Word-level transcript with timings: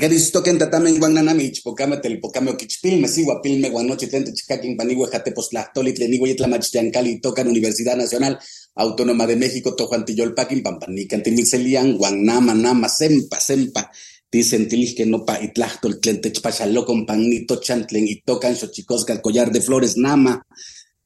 Garistoken 0.00 0.56
tatamen 0.56 0.96
guananami 0.98 1.44
ichpocame 1.52 1.96
telpocame 2.00 2.50
oquichpilme 2.50 3.06
sihuapilme 3.06 3.68
guanoche 3.68 4.06
tente 4.06 4.32
chicaquin 4.32 4.74
panigüe 4.76 5.06
jateposlahtoli 5.12 5.92
tlenigüe 5.92 6.28
yetlamachtiancali 6.30 7.20
tocan 7.20 7.48
Universidad 7.48 7.96
Nacional 7.98 8.38
Autónoma 8.76 9.26
de 9.26 9.36
México 9.36 9.74
tojuantiyolpaquin 9.76 10.62
pampanican 10.62 11.22
timilcelian 11.22 11.98
guanama 11.98 12.54
nama 12.54 12.88
sempa 12.88 13.38
sempa 13.40 13.90
dicen 14.32 14.68
que 14.68 15.04
no 15.04 15.26
pa 15.26 15.36
itlahtol 15.42 16.00
tlen 16.00 16.22
techpachalocon 16.22 17.04
panito 17.04 17.60
chantlen 17.60 18.08
y 18.08 18.22
tocan 18.24 18.56
xochicosca 18.56 19.20
collar 19.20 19.52
de 19.52 19.60
flores 19.60 19.98
nama 19.98 20.40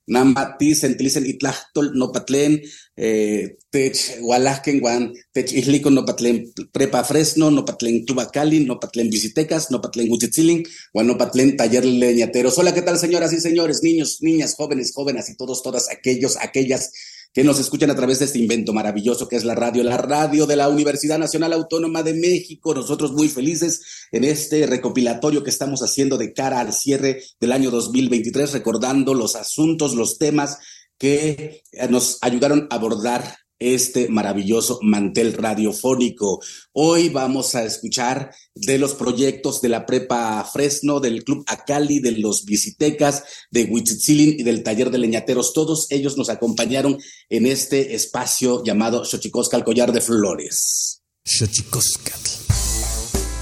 Nama 0.06 0.56
tisen 0.60 0.98
tilisen 1.00 1.24
itlahtol 1.24 1.94
no 1.96 2.10
patlen 2.12 2.58
eh, 2.96 3.56
tech 3.72 3.96
hualajken 4.20 4.80
guan 4.84 5.06
tech 5.32 5.48
isliko 5.48 5.88
no 5.88 6.04
patlen 6.04 6.44
prepa 6.76 7.00
fresno 7.08 7.48
no 7.50 7.64
patlen 7.64 8.04
tubacali 8.04 8.60
no 8.66 8.76
patlen 8.76 9.08
visitecas 9.08 9.70
no 9.72 9.80
patlen 9.80 10.08
guchitzilin 10.12 10.60
guan 10.92 11.08
no 11.08 11.16
patlen 11.16 11.56
taller 11.56 11.86
leñateros 11.88 12.58
hola 12.58 12.74
qué 12.74 12.82
tal 12.82 12.98
señoras 12.98 13.32
y 13.32 13.40
señores 13.40 13.82
niños 13.82 14.20
niñas 14.20 14.54
jóvenes 14.54 14.92
jóvenes 14.92 15.30
y 15.30 15.36
todos 15.36 15.62
todas 15.62 15.88
aquellos 15.88 16.36
aquellas 16.36 16.92
que 17.34 17.42
nos 17.42 17.58
escuchan 17.58 17.90
a 17.90 17.96
través 17.96 18.20
de 18.20 18.26
este 18.26 18.38
invento 18.38 18.72
maravilloso 18.72 19.28
que 19.28 19.34
es 19.34 19.44
la 19.44 19.56
radio, 19.56 19.82
la 19.82 19.96
radio 19.96 20.46
de 20.46 20.54
la 20.54 20.68
Universidad 20.68 21.18
Nacional 21.18 21.52
Autónoma 21.52 22.04
de 22.04 22.14
México. 22.14 22.72
Nosotros 22.72 23.12
muy 23.12 23.28
felices 23.28 24.06
en 24.12 24.22
este 24.22 24.64
recopilatorio 24.66 25.42
que 25.42 25.50
estamos 25.50 25.82
haciendo 25.82 26.16
de 26.16 26.32
cara 26.32 26.60
al 26.60 26.72
cierre 26.72 27.24
del 27.40 27.50
año 27.50 27.72
2023, 27.72 28.52
recordando 28.52 29.14
los 29.14 29.34
asuntos, 29.34 29.94
los 29.94 30.16
temas 30.16 30.58
que 30.96 31.64
nos 31.90 32.18
ayudaron 32.22 32.68
a 32.70 32.76
abordar 32.76 33.36
este 33.58 34.08
maravilloso 34.08 34.78
mantel 34.82 35.32
radiofónico. 35.32 36.40
Hoy 36.72 37.08
vamos 37.08 37.54
a 37.54 37.64
escuchar 37.64 38.34
de 38.54 38.78
los 38.78 38.94
proyectos 38.94 39.60
de 39.60 39.68
la 39.68 39.86
Prepa 39.86 40.44
Fresno, 40.52 41.00
del 41.00 41.24
Club 41.24 41.44
Acali, 41.46 42.00
de 42.00 42.12
los 42.12 42.44
Visitecas, 42.44 43.24
de 43.50 43.64
Huitzitzilin 43.64 44.40
y 44.40 44.42
del 44.42 44.62
Taller 44.62 44.90
de 44.90 44.98
Leñateros. 44.98 45.52
Todos 45.52 45.86
ellos 45.90 46.16
nos 46.16 46.28
acompañaron 46.28 46.98
en 47.28 47.46
este 47.46 47.94
espacio 47.94 48.62
llamado 48.64 49.04
Xochicosca, 49.04 49.62
collar 49.64 49.92
de 49.92 50.00
flores. 50.00 51.02
Xochicosca. 51.24 52.12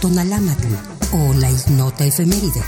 Tonalámatl 0.01 0.67
o 1.13 1.35
la 1.35 1.51
ignota 1.51 2.05
efeméride 2.05 2.61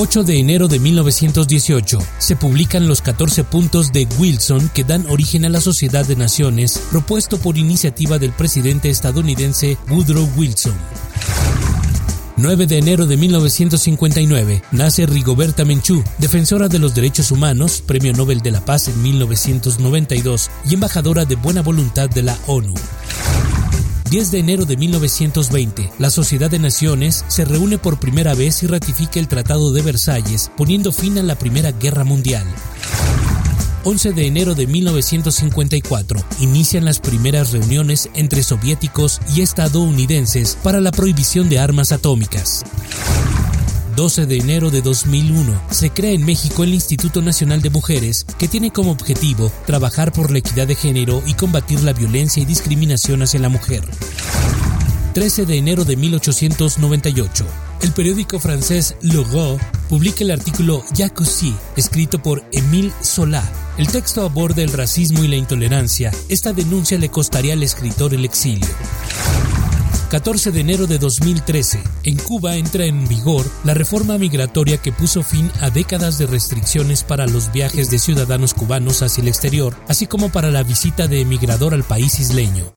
8 0.00 0.22
de 0.22 0.38
enero 0.38 0.68
de 0.68 0.78
1918 0.78 1.98
se 2.18 2.36
publican 2.36 2.86
los 2.86 3.02
14 3.02 3.42
puntos 3.42 3.90
de 3.90 4.06
Wilson 4.16 4.70
que 4.72 4.84
dan 4.84 5.04
origen 5.10 5.44
a 5.44 5.48
la 5.48 5.60
Sociedad 5.60 6.06
de 6.06 6.14
Naciones, 6.14 6.80
propuesto 6.92 7.36
por 7.38 7.58
iniciativa 7.58 8.16
del 8.20 8.30
presidente 8.30 8.90
estadounidense 8.90 9.76
Woodrow 9.90 10.30
Wilson. 10.36 10.76
9 12.36 12.68
de 12.68 12.78
enero 12.78 13.06
de 13.06 13.16
1959 13.16 14.62
nace 14.70 15.04
Rigoberta 15.04 15.64
Menchú, 15.64 16.04
defensora 16.18 16.68
de 16.68 16.78
los 16.78 16.94
derechos 16.94 17.32
humanos, 17.32 17.82
Premio 17.84 18.12
Nobel 18.12 18.40
de 18.40 18.52
la 18.52 18.64
Paz 18.64 18.86
en 18.86 19.02
1992 19.02 20.48
y 20.70 20.74
embajadora 20.74 21.24
de 21.24 21.34
buena 21.34 21.62
voluntad 21.62 22.08
de 22.08 22.22
la 22.22 22.38
ONU. 22.46 22.74
10 24.08 24.30
de 24.30 24.38
enero 24.38 24.64
de 24.64 24.78
1920, 24.78 25.92
la 25.98 26.08
Sociedad 26.08 26.50
de 26.50 26.58
Naciones 26.58 27.26
se 27.28 27.44
reúne 27.44 27.76
por 27.76 28.00
primera 28.00 28.32
vez 28.34 28.62
y 28.62 28.66
ratifica 28.66 29.20
el 29.20 29.28
Tratado 29.28 29.70
de 29.70 29.82
Versalles, 29.82 30.50
poniendo 30.56 30.92
fin 30.92 31.18
a 31.18 31.22
la 31.22 31.34
Primera 31.34 31.72
Guerra 31.72 32.04
Mundial. 32.04 32.46
11 33.84 34.12
de 34.12 34.26
enero 34.26 34.54
de 34.54 34.66
1954, 34.66 36.24
inician 36.40 36.86
las 36.86 37.00
primeras 37.00 37.52
reuniones 37.52 38.08
entre 38.14 38.42
soviéticos 38.42 39.20
y 39.34 39.42
estadounidenses 39.42 40.56
para 40.62 40.80
la 40.80 40.90
prohibición 40.90 41.50
de 41.50 41.58
armas 41.58 41.92
atómicas. 41.92 42.64
12 43.98 44.26
de 44.26 44.36
enero 44.36 44.70
de 44.70 44.80
2001 44.80 45.60
se 45.72 45.90
crea 45.90 46.12
en 46.12 46.24
México 46.24 46.62
el 46.62 46.72
Instituto 46.72 47.20
Nacional 47.20 47.62
de 47.62 47.70
Mujeres, 47.70 48.26
que 48.38 48.46
tiene 48.46 48.70
como 48.70 48.92
objetivo 48.92 49.50
trabajar 49.66 50.12
por 50.12 50.30
la 50.30 50.38
equidad 50.38 50.68
de 50.68 50.76
género 50.76 51.20
y 51.26 51.34
combatir 51.34 51.82
la 51.82 51.92
violencia 51.92 52.40
y 52.40 52.46
discriminación 52.46 53.22
hacia 53.22 53.40
la 53.40 53.48
mujer. 53.48 53.82
13 55.14 55.46
de 55.46 55.56
enero 55.56 55.84
de 55.84 55.96
1898. 55.96 57.44
El 57.82 57.90
periódico 57.90 58.38
francés 58.38 58.94
Le 59.00 59.24
publica 59.88 60.22
el 60.22 60.30
artículo 60.30 60.84
Jacuzzi, 60.96 61.52
escrito 61.74 62.22
por 62.22 62.44
Émile 62.52 62.92
Zola. 63.02 63.42
El 63.78 63.88
texto 63.88 64.22
aborda 64.22 64.62
el 64.62 64.72
racismo 64.72 65.24
y 65.24 65.28
la 65.28 65.34
intolerancia. 65.34 66.12
Esta 66.28 66.52
denuncia 66.52 66.98
le 66.98 67.08
costaría 67.08 67.54
al 67.54 67.64
escritor 67.64 68.14
el 68.14 68.24
exilio. 68.24 68.68
14 70.10 70.52
de 70.52 70.60
enero 70.60 70.86
de 70.86 70.98
2013, 70.98 71.82
en 72.04 72.16
Cuba 72.16 72.56
entra 72.56 72.86
en 72.86 73.06
vigor 73.08 73.44
la 73.62 73.74
reforma 73.74 74.16
migratoria 74.16 74.78
que 74.78 74.90
puso 74.90 75.22
fin 75.22 75.50
a 75.60 75.68
décadas 75.68 76.16
de 76.16 76.26
restricciones 76.26 77.04
para 77.04 77.26
los 77.26 77.52
viajes 77.52 77.90
de 77.90 77.98
ciudadanos 77.98 78.54
cubanos 78.54 79.02
hacia 79.02 79.20
el 79.20 79.28
exterior, 79.28 79.76
así 79.86 80.06
como 80.06 80.30
para 80.30 80.50
la 80.50 80.62
visita 80.62 81.08
de 81.08 81.20
emigrador 81.20 81.74
al 81.74 81.84
país 81.84 82.20
isleño. 82.20 82.72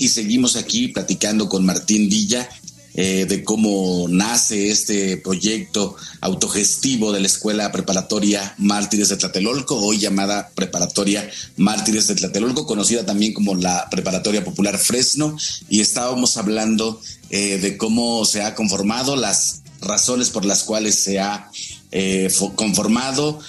Y 0.00 0.08
seguimos 0.08 0.54
aquí 0.54 0.88
platicando 0.88 1.48
con 1.48 1.66
Martín 1.66 2.08
Villa 2.08 2.48
eh, 2.94 3.26
de 3.28 3.42
cómo 3.42 4.06
nace 4.08 4.70
este 4.70 5.16
proyecto 5.16 5.96
autogestivo 6.20 7.10
de 7.12 7.18
la 7.18 7.26
Escuela 7.26 7.72
Preparatoria 7.72 8.54
Mártires 8.58 9.08
de 9.08 9.16
Tlatelolco, 9.16 9.76
hoy 9.76 9.98
llamada 9.98 10.50
Preparatoria 10.54 11.28
Mártires 11.56 12.06
de 12.06 12.14
Tlatelolco, 12.14 12.64
conocida 12.64 13.04
también 13.04 13.32
como 13.32 13.56
la 13.56 13.88
Preparatoria 13.90 14.44
Popular 14.44 14.78
Fresno, 14.78 15.36
y 15.68 15.80
estábamos 15.80 16.36
hablando 16.36 17.00
eh, 17.30 17.58
de 17.58 17.76
cómo 17.76 18.24
se 18.24 18.42
ha 18.42 18.54
conformado, 18.54 19.16
las 19.16 19.62
razones 19.80 20.30
por 20.30 20.44
las 20.44 20.62
cuales 20.62 20.94
se 20.94 21.18
ha 21.18 21.50
eh, 21.90 22.32
conformado, 22.54 23.40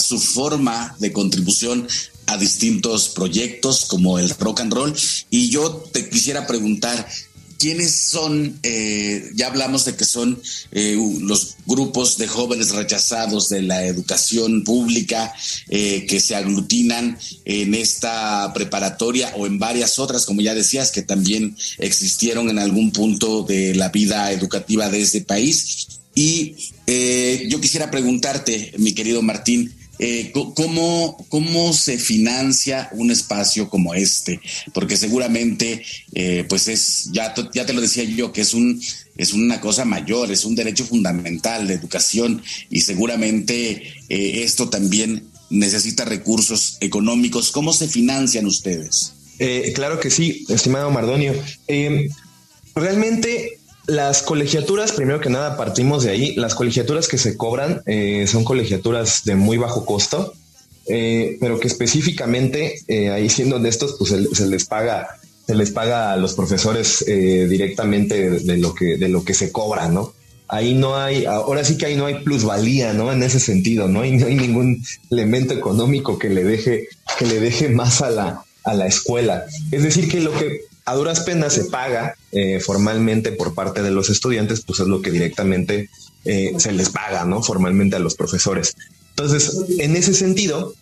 su 0.00 0.20
forma 0.20 0.94
de 0.98 1.12
contribución 1.12 1.88
a 2.26 2.36
distintos 2.36 3.08
proyectos 3.08 3.84
como 3.86 4.18
el 4.18 4.30
rock 4.30 4.60
and 4.60 4.72
roll. 4.72 4.94
Y 5.30 5.50
yo 5.50 5.70
te 5.92 6.08
quisiera 6.08 6.46
preguntar, 6.46 7.06
¿quiénes 7.58 7.94
son? 7.94 8.58
Eh, 8.62 9.30
ya 9.34 9.46
hablamos 9.46 9.84
de 9.84 9.96
que 9.96 10.04
son 10.04 10.40
eh, 10.72 10.98
los 11.20 11.56
grupos 11.66 12.18
de 12.18 12.26
jóvenes 12.26 12.72
rechazados 12.72 13.48
de 13.48 13.62
la 13.62 13.84
educación 13.86 14.64
pública 14.64 15.32
eh, 15.68 16.06
que 16.06 16.20
se 16.20 16.34
aglutinan 16.34 17.18
en 17.44 17.74
esta 17.74 18.52
preparatoria 18.54 19.32
o 19.36 19.46
en 19.46 19.58
varias 19.58 19.98
otras, 19.98 20.26
como 20.26 20.40
ya 20.40 20.54
decías, 20.54 20.90
que 20.90 21.02
también 21.02 21.56
existieron 21.78 22.50
en 22.50 22.58
algún 22.58 22.92
punto 22.92 23.42
de 23.42 23.74
la 23.74 23.88
vida 23.88 24.30
educativa 24.32 24.88
de 24.88 25.00
este 25.00 25.22
país. 25.22 25.88
Y 26.14 26.56
yo 27.48 27.60
quisiera 27.60 27.90
preguntarte, 27.90 28.72
mi 28.78 28.92
querido 28.92 29.20
Martín, 29.20 29.74
eh, 29.98 30.32
¿cómo, 30.32 31.24
¿Cómo 31.28 31.72
se 31.72 31.98
financia 31.98 32.88
un 32.92 33.10
espacio 33.10 33.68
como 33.68 33.94
este? 33.94 34.40
Porque 34.72 34.96
seguramente, 34.96 35.82
eh, 36.12 36.44
pues 36.48 36.68
es, 36.68 37.10
ya, 37.12 37.34
ya 37.52 37.64
te 37.64 37.72
lo 37.72 37.80
decía 37.80 38.04
yo, 38.04 38.32
que 38.32 38.40
es, 38.40 38.54
un, 38.54 38.80
es 39.16 39.32
una 39.32 39.60
cosa 39.60 39.84
mayor, 39.84 40.32
es 40.32 40.44
un 40.44 40.54
derecho 40.54 40.84
fundamental 40.84 41.68
de 41.68 41.74
educación 41.74 42.42
y 42.70 42.80
seguramente 42.80 43.82
eh, 44.08 44.42
esto 44.42 44.68
también 44.68 45.28
necesita 45.50 46.04
recursos 46.04 46.78
económicos. 46.80 47.52
¿Cómo 47.52 47.72
se 47.72 47.88
financian 47.88 48.46
ustedes? 48.46 49.12
claro 49.74 49.98
que 49.98 50.10
sí, 50.10 50.46
estimado 50.48 50.92
Mardonio. 50.92 51.34
realmente 52.76 53.58
las 53.86 54.22
colegiaturas, 54.22 54.92
primero 54.92 55.20
que 55.20 55.28
nada, 55.28 55.56
partimos 55.56 56.04
de 56.04 56.10
ahí. 56.10 56.34
Las 56.36 56.54
colegiaturas 56.54 57.08
que 57.08 57.18
se 57.18 57.36
cobran 57.36 57.82
eh, 57.86 58.26
son 58.26 58.44
colegiaturas 58.44 59.24
de 59.24 59.34
muy 59.34 59.58
bajo 59.58 59.84
costo, 59.84 60.34
eh, 60.86 61.36
pero 61.40 61.60
que 61.60 61.68
específicamente, 61.68 62.80
eh, 62.88 63.10
ahí 63.10 63.28
siendo 63.28 63.56
honestos, 63.56 63.96
pues 63.98 64.10
se, 64.10 64.46
les 64.46 64.64
paga, 64.64 65.08
se 65.46 65.54
les 65.54 65.70
paga 65.70 66.12
a 66.12 66.16
los 66.16 66.34
profesores 66.34 67.04
directamente 67.06 68.30
de, 68.30 68.56
lo 68.56 68.74
que, 68.74 68.96
de 68.96 69.08
lo 69.08 69.24
que 69.24 69.34
se 69.34 69.52
cobra, 69.52 69.88
¿no? 69.88 70.14
Ahí 70.46 70.74
no 70.74 70.96
hay, 70.96 71.24
ahora 71.24 71.64
sí 71.64 71.78
que 71.78 71.86
ahí 71.86 71.96
no 71.96 72.06
hay 72.06 72.22
plusvalía, 72.22 72.92
¿no? 72.92 73.12
En 73.12 73.22
ese 73.22 73.40
sentido, 73.40 73.88
¿no? 73.88 74.04
Y 74.04 74.16
no 74.16 74.26
hay 74.26 74.34
ningún 74.34 74.84
elemento 75.10 75.54
económico 75.54 76.18
que 76.18 76.28
le 76.28 76.44
deje, 76.44 76.88
que 77.18 77.26
le 77.26 77.40
deje 77.40 77.70
más 77.70 78.02
a 78.02 78.10
la, 78.10 78.44
a 78.62 78.74
la 78.74 78.86
escuela. 78.86 79.44
Es 79.72 79.82
decir, 79.82 80.08
que 80.08 80.20
lo 80.20 80.32
que 80.32 80.60
a 80.84 80.94
duras 80.94 81.20
penas 81.20 81.54
se 81.54 81.64
paga 81.64 82.16
eh, 82.32 82.60
formalmente 82.60 83.32
por 83.32 83.54
parte 83.54 83.82
de 83.82 83.90
los 83.90 84.10
estudiantes, 84.10 84.60
pues 84.60 84.80
es 84.80 84.86
lo 84.86 85.00
que 85.00 85.10
directamente 85.10 85.88
eh, 86.24 86.52
se 86.58 86.72
les 86.72 86.90
paga, 86.90 87.24
¿no? 87.24 87.42
Formalmente 87.42 87.96
a 87.96 88.00
los 88.00 88.14
profesores. 88.14 88.76
Entonces, 89.10 89.64
en 89.78 89.96
ese 89.96 90.12
sentido, 90.12 90.74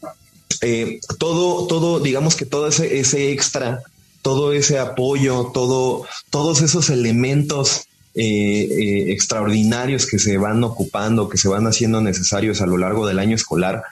eh, 0.60 1.00
todo, 1.18 1.66
todo, 1.66 2.00
digamos 2.00 2.34
que 2.34 2.46
todo 2.46 2.66
ese, 2.66 2.98
ese 2.98 3.30
extra, 3.30 3.82
todo 4.22 4.52
ese 4.52 4.78
apoyo, 4.78 5.50
todo, 5.54 6.04
todos 6.30 6.62
esos 6.62 6.90
elementos 6.90 7.82
extraordinarios 8.14 10.04
que 10.04 10.18
se 10.18 10.36
van 10.36 10.62
ocupando, 10.64 11.30
que 11.30 11.38
se 11.38 11.48
van 11.48 11.66
haciendo 11.66 12.02
necesarios 12.02 12.60
a 12.60 12.66
lo 12.66 12.76
largo 12.76 13.06
del 13.06 13.18
año 13.18 13.34
escolar. 13.34 13.84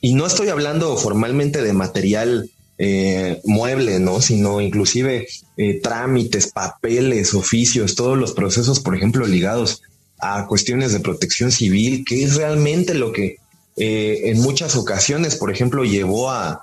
Y 0.00 0.14
no 0.14 0.24
estoy 0.24 0.50
hablando 0.50 0.96
formalmente 0.96 1.62
de 1.62 1.72
material 1.72 2.48
eh, 2.78 3.40
mueble, 3.44 3.98
¿no? 4.00 4.20
Sino 4.20 4.60
inclusive 4.60 5.26
eh, 5.56 5.80
trámites, 5.80 6.52
papeles, 6.52 7.32
oficios, 7.32 7.94
todos 7.94 8.18
los 8.18 8.32
procesos, 8.32 8.80
por 8.80 8.94
ejemplo, 8.94 9.26
ligados 9.26 9.82
a 10.18 10.46
cuestiones 10.46 10.92
de 10.92 11.00
protección 11.00 11.50
civil, 11.50 12.04
que 12.06 12.22
es 12.22 12.36
realmente 12.36 12.92
lo 12.92 13.12
que 13.12 13.36
eh, 13.76 14.22
en 14.30 14.40
muchas 14.40 14.76
ocasiones, 14.76 15.36
por 15.36 15.50
ejemplo, 15.50 15.84
llevó 15.84 16.30
a, 16.30 16.62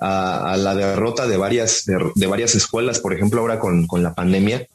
la 0.00 0.74
derrota 0.74 1.26
de 1.26 1.38
varias, 1.38 1.84
de, 1.86 2.26
varias 2.26 2.54
escuelas, 2.54 2.98
por 2.98 3.14
ejemplo, 3.14 3.40
ahora 3.40 3.58
con, 3.58 3.86
con 3.86 4.02
la 4.02 4.12
pandemia. 4.12 4.66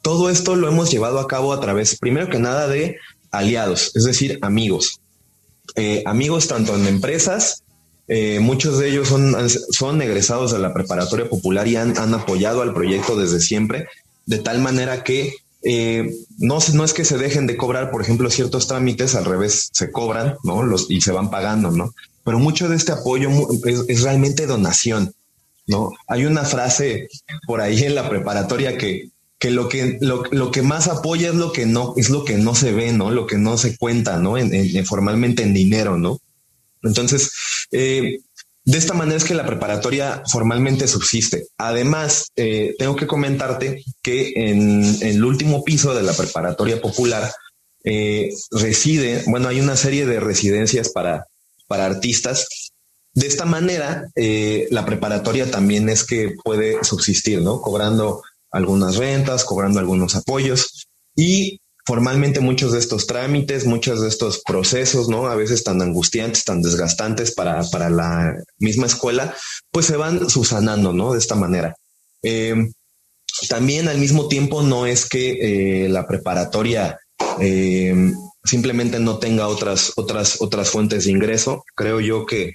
Todo 0.00 0.30
esto 0.30 0.54
lo 0.54 0.68
hemos 0.68 0.92
llevado 0.92 1.18
a 1.18 1.26
cabo 1.26 1.52
a 1.52 1.60
través, 1.60 1.98
primero 1.98 2.28
que 2.28 2.38
nada, 2.38 2.68
de 2.68 2.96
aliados, 3.32 3.90
es 3.96 4.04
decir, 4.04 4.38
amigos. 4.42 5.00
amigos 6.04 6.46
tanto 6.46 6.76
en 6.76 6.86
empresas 6.86 7.64
eh, 8.08 8.38
muchos 8.40 8.78
de 8.78 8.88
ellos 8.88 9.08
son, 9.08 9.34
son 9.48 10.00
egresados 10.00 10.52
de 10.52 10.60
la 10.60 10.72
preparatoria 10.72 11.28
popular 11.28 11.66
y 11.66 11.76
han, 11.76 12.14
apoyado 12.14 12.62
al 12.62 12.72
proyecto 12.72 13.16
desde 13.16 13.40
siempre, 13.40 13.88
de 14.26 14.38
tal 14.38 14.60
manera 14.60 15.02
que 15.02 15.34
eh, 15.62 16.14
no, 16.38 16.58
no 16.74 16.84
es 16.84 16.92
que 16.92 17.04
se 17.04 17.18
dejen 17.18 17.48
de 17.48 17.56
cobrar, 17.56 17.90
por 17.90 18.02
ejemplo, 18.02 18.30
ciertos 18.30 18.68
trámites, 18.68 19.16
al 19.16 19.24
revés, 19.24 19.70
se 19.72 19.90
cobran, 19.90 20.36
¿no? 20.44 20.62
Los, 20.62 20.88
y 20.88 21.00
se 21.00 21.10
van 21.10 21.30
pagando, 21.30 21.72
¿no? 21.72 21.94
Pero 22.22 22.38
mucho 22.38 22.68
de 22.68 22.76
este 22.76 22.92
apoyo 22.92 23.28
es, 23.88 24.02
realmente 24.02 24.46
donación, 24.46 25.12
¿no? 25.66 25.90
Hay 26.06 26.26
una 26.26 26.44
frase 26.44 27.08
por 27.46 27.60
ahí 27.60 27.82
en 27.82 27.96
la 27.96 28.08
preparatoria 28.08 28.78
que, 28.78 29.10
que 29.38 29.50
lo 29.50 29.68
que 29.68 29.98
lo, 30.00 30.50
que 30.52 30.62
más 30.62 30.86
apoya 30.86 31.30
es 31.30 31.34
lo 31.34 31.52
que 31.52 31.66
no 31.66 31.94
es 31.96 32.10
lo 32.10 32.24
que 32.24 32.36
no 32.36 32.54
se 32.54 32.72
ve, 32.72 32.92
¿no? 32.92 33.10
Lo 33.10 33.26
que 33.26 33.36
no 33.36 33.58
se 33.58 33.76
cuenta, 33.76 34.18
¿no? 34.18 34.38
en, 34.38 34.86
formalmente 34.86 35.42
en 35.42 35.54
dinero, 35.54 35.98
¿no? 35.98 36.20
Entonces, 36.82 37.30
eh, 37.72 38.18
de 38.64 38.78
esta 38.78 38.94
manera 38.94 39.16
es 39.16 39.24
que 39.24 39.34
la 39.34 39.46
preparatoria 39.46 40.22
formalmente 40.30 40.88
subsiste. 40.88 41.46
Además, 41.56 42.32
eh, 42.36 42.74
tengo 42.78 42.96
que 42.96 43.06
comentarte 43.06 43.84
que 44.02 44.32
en, 44.34 44.84
el 45.02 45.24
último 45.24 45.62
piso 45.64 45.94
de 45.94 46.02
la 46.02 46.12
preparatoria 46.12 46.80
popular 46.80 47.32
eh, 47.84 48.30
reside, 48.50 49.22
bueno, 49.26 49.48
hay 49.48 49.60
una 49.60 49.76
serie 49.76 50.06
de 50.06 50.18
residencias 50.18 50.88
para, 50.88 51.26
para 51.68 51.86
artistas. 51.86 52.48
De 53.12 53.26
esta 53.26 53.46
manera, 53.46 54.10
la 54.14 54.84
preparatoria 54.84 55.50
también 55.50 55.88
es 55.88 56.04
que 56.04 56.34
puede 56.44 56.84
subsistir, 56.84 57.40
¿no? 57.40 57.62
Cobrando 57.62 58.22
algunas 58.50 58.96
rentas, 58.96 59.44
cobrando 59.44 59.80
algunos 59.80 60.16
apoyos 60.16 60.86
y 61.16 61.60
formalmente 61.86 62.40
muchos 62.40 62.72
de 62.72 62.80
estos 62.80 63.06
trámites, 63.06 63.64
muchos 63.64 64.02
de 64.02 64.08
estos 64.08 64.42
procesos, 64.44 65.08
¿no? 65.08 65.28
A 65.28 65.36
veces 65.36 65.62
tan 65.62 65.80
angustiantes, 65.80 66.44
tan 66.44 66.60
desgastantes 66.60 67.32
para, 67.32 67.62
para 67.70 67.88
la 67.88 68.34
misma 68.58 68.86
escuela, 68.86 69.34
pues 69.70 69.86
se 69.86 69.96
van 69.96 70.28
subsanando, 70.28 70.92
¿no? 70.92 71.12
De 71.12 71.18
esta 71.18 71.36
manera. 71.36 71.76
Eh, 72.22 72.70
también 73.48 73.86
al 73.86 73.98
mismo 73.98 74.26
tiempo 74.26 74.62
no 74.62 74.86
es 74.86 75.08
que 75.08 75.84
eh, 75.84 75.88
la 75.88 76.08
preparatoria 76.08 76.98
eh, 77.40 78.12
simplemente 78.42 78.98
no 78.98 79.18
tenga 79.18 79.46
otras, 79.46 79.92
otras, 79.94 80.40
otras 80.40 80.70
fuentes 80.70 81.04
de 81.04 81.12
ingreso. 81.12 81.64
Creo 81.76 82.00
yo 82.00 82.26
que 82.26 82.54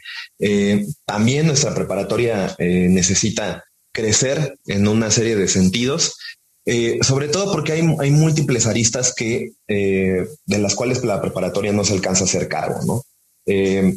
también 1.06 1.48
nuestra 1.48 1.74
preparatoria 1.74 2.56
necesita 2.60 3.64
crecer 3.94 4.58
en 4.66 4.88
una 4.88 5.12
serie 5.12 5.36
de 5.36 5.48
sentidos 5.48 6.16
eh, 6.66 7.00
sobre 7.02 7.28
todo 7.28 7.52
porque 7.52 7.74
hay, 7.74 7.96
hay 8.00 8.12
múltiples 8.12 8.68
aristas 8.68 9.14
que, 9.16 9.54
eh, 9.68 10.28
de 10.46 10.58
las 10.60 10.76
cuales 10.76 11.04
la 11.04 11.22
preparatoria 11.22 11.74
no 11.74 11.84
se 11.84 11.94
alcanza 11.94 12.24
a 12.24 12.28
hacer 12.28 12.48
cargo, 12.48 12.80
¿no? 12.86 13.04
Eh, 13.48 13.96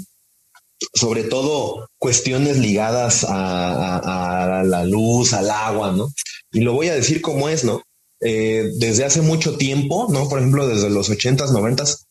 sobre 0.94 1.24
todo 1.24 1.88
cuestiones 1.98 2.58
ligadas 2.58 3.26
a, 3.28 4.62
la 4.64 4.84
luz, 4.84 5.34
al 5.34 5.50
agua, 5.50 5.92
¿no? 5.92 6.12
Y 6.52 6.60
lo 6.60 6.72
voy 6.72 6.88
a 6.88 6.94
decir 6.94 7.20
como 7.20 7.48
es, 7.48 7.64
¿no? 7.64 7.82
desde 8.20 9.04
hace 9.04 9.20
mucho 9.20 9.58
tiempo, 9.58 10.06
¿no? 10.10 10.30
Por 10.30 10.38
ejemplo, 10.38 10.66
desde 10.66 10.88
los 10.88 11.10
80s, 11.10 11.50
90s, 11.50 12.04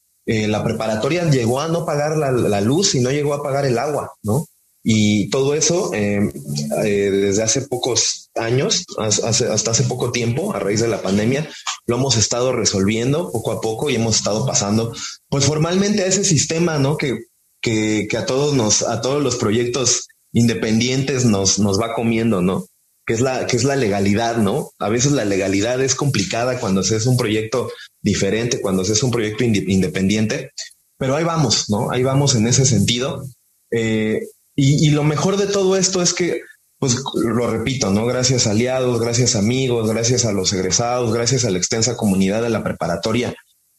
la 0.48 0.64
preparatoria 0.64 1.28
llegó 1.28 1.60
a 1.60 1.70
no 1.70 1.88
pagar 1.88 2.18
la, 2.18 2.32
la, 2.32 2.62
luz 2.62 2.94
y 2.94 3.00
no 3.00 3.10
llegó 3.10 3.34
a 3.34 3.42
pagar 3.42 3.66
el 3.66 3.80
agua, 3.80 4.12
¿no? 4.22 4.46
Y 4.84 5.30
todo 5.30 5.54
eso, 5.54 5.92
desde 5.92 7.42
hace 7.42 7.62
pocos 7.62 8.30
años, 8.36 8.86
hasta 8.98 9.72
hace 9.72 9.84
poco 9.84 10.12
tiempo, 10.12 10.54
a 10.54 10.60
raíz 10.60 10.82
de 10.82 10.90
la 10.90 11.02
pandemia, 11.02 11.50
lo 11.86 11.96
hemos 11.96 12.18
estado 12.18 12.52
resolviendo 12.52 13.32
poco 13.32 13.52
a 13.54 13.62
poco 13.62 13.90
y 13.90 13.96
hemos 13.96 14.18
estado 14.18 14.46
pasando, 14.46 14.94
pues 15.30 15.46
formalmente 15.46 16.04
a 16.04 16.08
ese 16.08 16.26
sistema, 16.26 16.80
¿no? 16.80 16.98
Que, 16.98 17.18
que, 17.62 18.10
a 18.18 18.26
todos 18.26 18.54
nos, 18.56 18.82
a 18.82 19.02
todos 19.02 19.24
los 19.24 19.38
proyectos 19.38 20.08
independientes 20.34 21.24
nos, 21.24 21.60
nos 21.60 21.80
va 21.80 21.94
comiendo, 21.94 22.42
¿no? 22.42 22.68
Que 23.06 23.14
es 23.14 23.22
la, 23.22 23.48
que 23.48 23.56
es 23.56 23.64
la 23.64 23.78
legalidad, 23.78 24.38
¿no? 24.38 24.72
A 24.80 24.90
veces 24.90 25.14
la 25.14 25.24
legalidad 25.24 25.82
es 25.82 25.96
complicada 25.96 26.60
cuando 26.60 26.84
se 26.84 26.98
es 26.98 27.06
un 27.06 27.16
proyecto 27.16 27.72
diferente, 28.02 28.60
cuando 28.60 28.84
se 28.84 28.94
es 28.94 29.04
un 29.04 29.12
proyecto 29.12 29.46
independiente, 29.46 30.52
pero 30.98 31.16
ahí 31.16 31.24
vamos, 31.24 31.70
¿no? 31.70 31.92
Ahí 31.92 32.04
vamos 32.04 32.36
en 32.36 32.48
ese 32.48 32.66
sentido. 32.66 33.26
Eh, 33.72 34.22
y, 34.56 34.88
y 34.88 34.92
lo 34.92 35.04
mejor 35.04 35.38
de 35.38 35.48
todo 35.48 35.76
esto 35.76 36.02
es 36.02 36.14
que 36.14 36.42
pues 36.84 36.98
lo 37.16 37.50
repito, 37.50 37.92
¿no? 37.92 38.06
Gracias 38.06 38.46
a 38.46 38.52
aliados, 38.52 39.00
gracias 39.00 39.38
a 39.38 39.40
amigos, 39.40 39.90
gracias 39.90 40.26
a 40.26 40.34
los 40.34 40.52
egresados, 40.52 41.14
gracias 41.14 41.46
a 41.46 41.50
la 41.50 41.58
extensa 41.58 41.96
comunidad 41.96 42.42
de 42.42 42.50
la 42.50 42.62
preparatoria, 42.62 43.34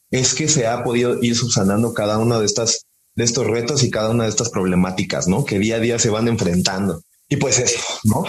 es 0.09 0.33
que 0.33 0.47
se 0.47 0.65
ha 0.65 0.83
podido 0.83 1.21
ir 1.21 1.35
subsanando 1.35 1.93
cada 1.93 2.17
uno 2.17 2.39
de 2.39 2.47
estas, 2.47 2.85
de 3.13 3.23
estos 3.23 3.45
retos 3.45 3.83
y 3.83 3.91
cada 3.91 4.09
una 4.09 4.23
de 4.23 4.31
estas 4.31 4.49
problemáticas, 4.49 5.27
¿no? 5.27 5.45
Que 5.45 5.59
día 5.59 5.75
a 5.75 5.79
día 5.79 5.99
se 5.99 6.09
van 6.09 6.27
enfrentando. 6.27 7.03
Y 7.29 7.37
pues 7.37 7.59
eso, 7.59 7.79
¿no? 8.05 8.23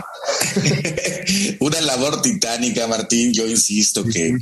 Una 1.61 1.81
labor 1.81 2.21
titánica, 2.21 2.87
Martín. 2.87 3.33
Yo 3.33 3.47
insisto 3.47 4.05
que 4.05 4.37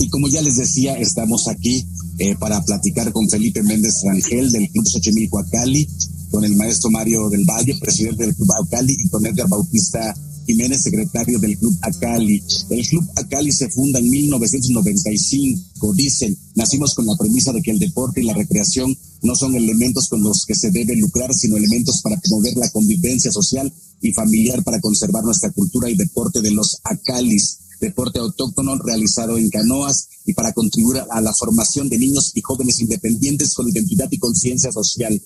Y 0.00 0.08
como 0.08 0.28
ya 0.28 0.40
les 0.40 0.56
decía, 0.56 0.94
estamos 0.94 1.46
aquí 1.46 1.84
eh, 2.18 2.34
para 2.34 2.64
platicar 2.64 3.12
con 3.12 3.28
Felipe 3.28 3.62
Méndez 3.62 4.02
Rangel 4.02 4.50
del 4.50 4.70
Club 4.70 4.88
Xochimilco 4.88 5.38
Acali, 5.38 5.86
con 6.30 6.42
el 6.42 6.56
maestro 6.56 6.90
Mario 6.90 7.28
del 7.28 7.44
Valle, 7.44 7.76
presidente 7.78 8.24
del 8.24 8.34
Club 8.34 8.50
Acali, 8.64 8.96
y 8.98 9.08
con 9.10 9.26
Edgar 9.26 9.46
Bautista 9.48 10.14
Jiménez, 10.46 10.82
secretario 10.82 11.38
del 11.38 11.58
Club 11.58 11.76
Acali. 11.82 12.42
El 12.70 12.88
Club 12.88 13.10
Acali 13.14 13.52
se 13.52 13.68
funda 13.68 13.98
en 13.98 14.08
1995. 14.08 15.92
Dicen, 15.92 16.34
nacimos 16.54 16.94
con 16.94 17.04
la 17.04 17.16
premisa 17.16 17.52
de 17.52 17.60
que 17.60 17.70
el 17.70 17.78
deporte 17.78 18.22
y 18.22 18.24
la 18.24 18.32
recreación 18.32 18.96
no 19.22 19.36
son 19.36 19.54
elementos 19.54 20.08
con 20.08 20.22
los 20.22 20.46
que 20.46 20.54
se 20.54 20.70
debe 20.70 20.96
lucrar, 20.96 21.34
sino 21.34 21.58
elementos 21.58 22.00
para 22.00 22.18
promover 22.18 22.56
la 22.56 22.70
convivencia 22.70 23.30
social 23.30 23.70
y 24.00 24.14
familiar 24.14 24.64
para 24.64 24.80
conservar 24.80 25.24
nuestra 25.24 25.50
cultura 25.50 25.90
y 25.90 25.94
deporte 25.94 26.40
de 26.40 26.52
los 26.52 26.80
Acalis 26.84 27.58
deporte 27.80 28.18
autóctono 28.18 28.76
realizado 28.76 29.38
en 29.38 29.48
canoas 29.50 30.08
y 30.26 30.34
para 30.34 30.52
contribuir 30.52 31.02
a 31.10 31.20
la 31.20 31.32
formación 31.32 31.88
de 31.88 31.98
niños 31.98 32.32
y 32.34 32.42
jóvenes 32.42 32.80
independientes 32.80 33.54
con 33.54 33.68
identidad 33.68 34.08
y 34.10 34.18
conciencia 34.18 34.70
social. 34.70 35.20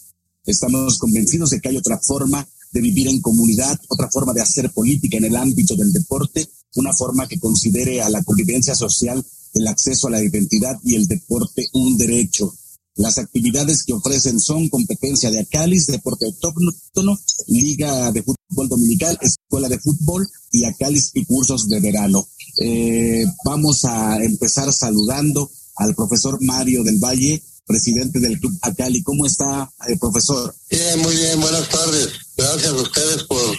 Estamos 0.47 0.99
convencidos 0.99 1.51
de 1.51 1.61
que 1.61 1.71
hay 1.71 1.77
otra 1.77 1.99
forma 1.99 2.47
de 2.73 2.81
vivir 2.81 3.09
en 3.09 3.21
comunidad, 3.21 3.79
otra 3.89 4.11
forma 4.11 4.33
de 4.33 4.43
hacer 4.43 4.71
política 4.73 5.17
en 5.17 5.25
el 5.25 5.37
ámbito 5.37 5.77
del 5.77 5.93
deporte, 5.93 6.49
una 6.77 6.93
forma 6.93 7.29
que 7.29 7.39
considere 7.39 8.03
a 8.03 8.09
la 8.09 8.23
convivencia 8.23 8.75
social, 8.75 9.25
el 9.55 9.69
acceso 9.69 10.09
a 10.09 10.11
la 10.11 10.23
identidad 10.23 10.79
y 10.85 10.97
el 10.97 11.07
deporte 11.07 11.69
un 11.73 11.97
derecho. 11.97 12.55
Las 12.97 13.19
actividades 13.19 13.83
que 13.83 13.93
ofrecen 13.93 14.39
son 14.39 14.69
competencia 14.69 15.31
de 15.31 15.41
Acalis, 15.41 15.87
deporte 15.87 16.27
autóctono, 16.27 17.19
liga 17.49 18.13
de 18.13 18.23
fútbol 18.23 18.69
dominical, 18.69 19.19
escuela 19.21 19.69
de 19.69 19.81
fútbol 19.81 20.29
y 20.53 20.65
Acalis 20.65 21.11
y 21.15 21.25
cursos 21.25 21.69
de 21.69 21.81
verano. 21.81 22.29
Eh, 22.59 23.25
vamos 23.45 23.85
a 23.85 24.23
empezar 24.23 24.73
saludando 24.73 25.51
al 25.77 25.95
profesor 25.95 26.39
Mario 26.43 26.85
del 26.85 26.99
Valle, 26.99 27.43
presidente 27.67 28.21
del 28.21 28.39
Club 28.39 28.57
Acali. 28.63 29.03
¿Cómo 29.03 29.27
está, 29.27 29.71
eh, 29.89 29.97
profesor? 29.99 30.55
Bien, 30.71 31.01
muy 31.01 31.17
bien, 31.17 31.41
buenas 31.41 31.69
tardes. 31.69 32.09
Gracias 32.37 32.73
a 32.73 32.83
ustedes 32.83 33.23
por 33.25 33.57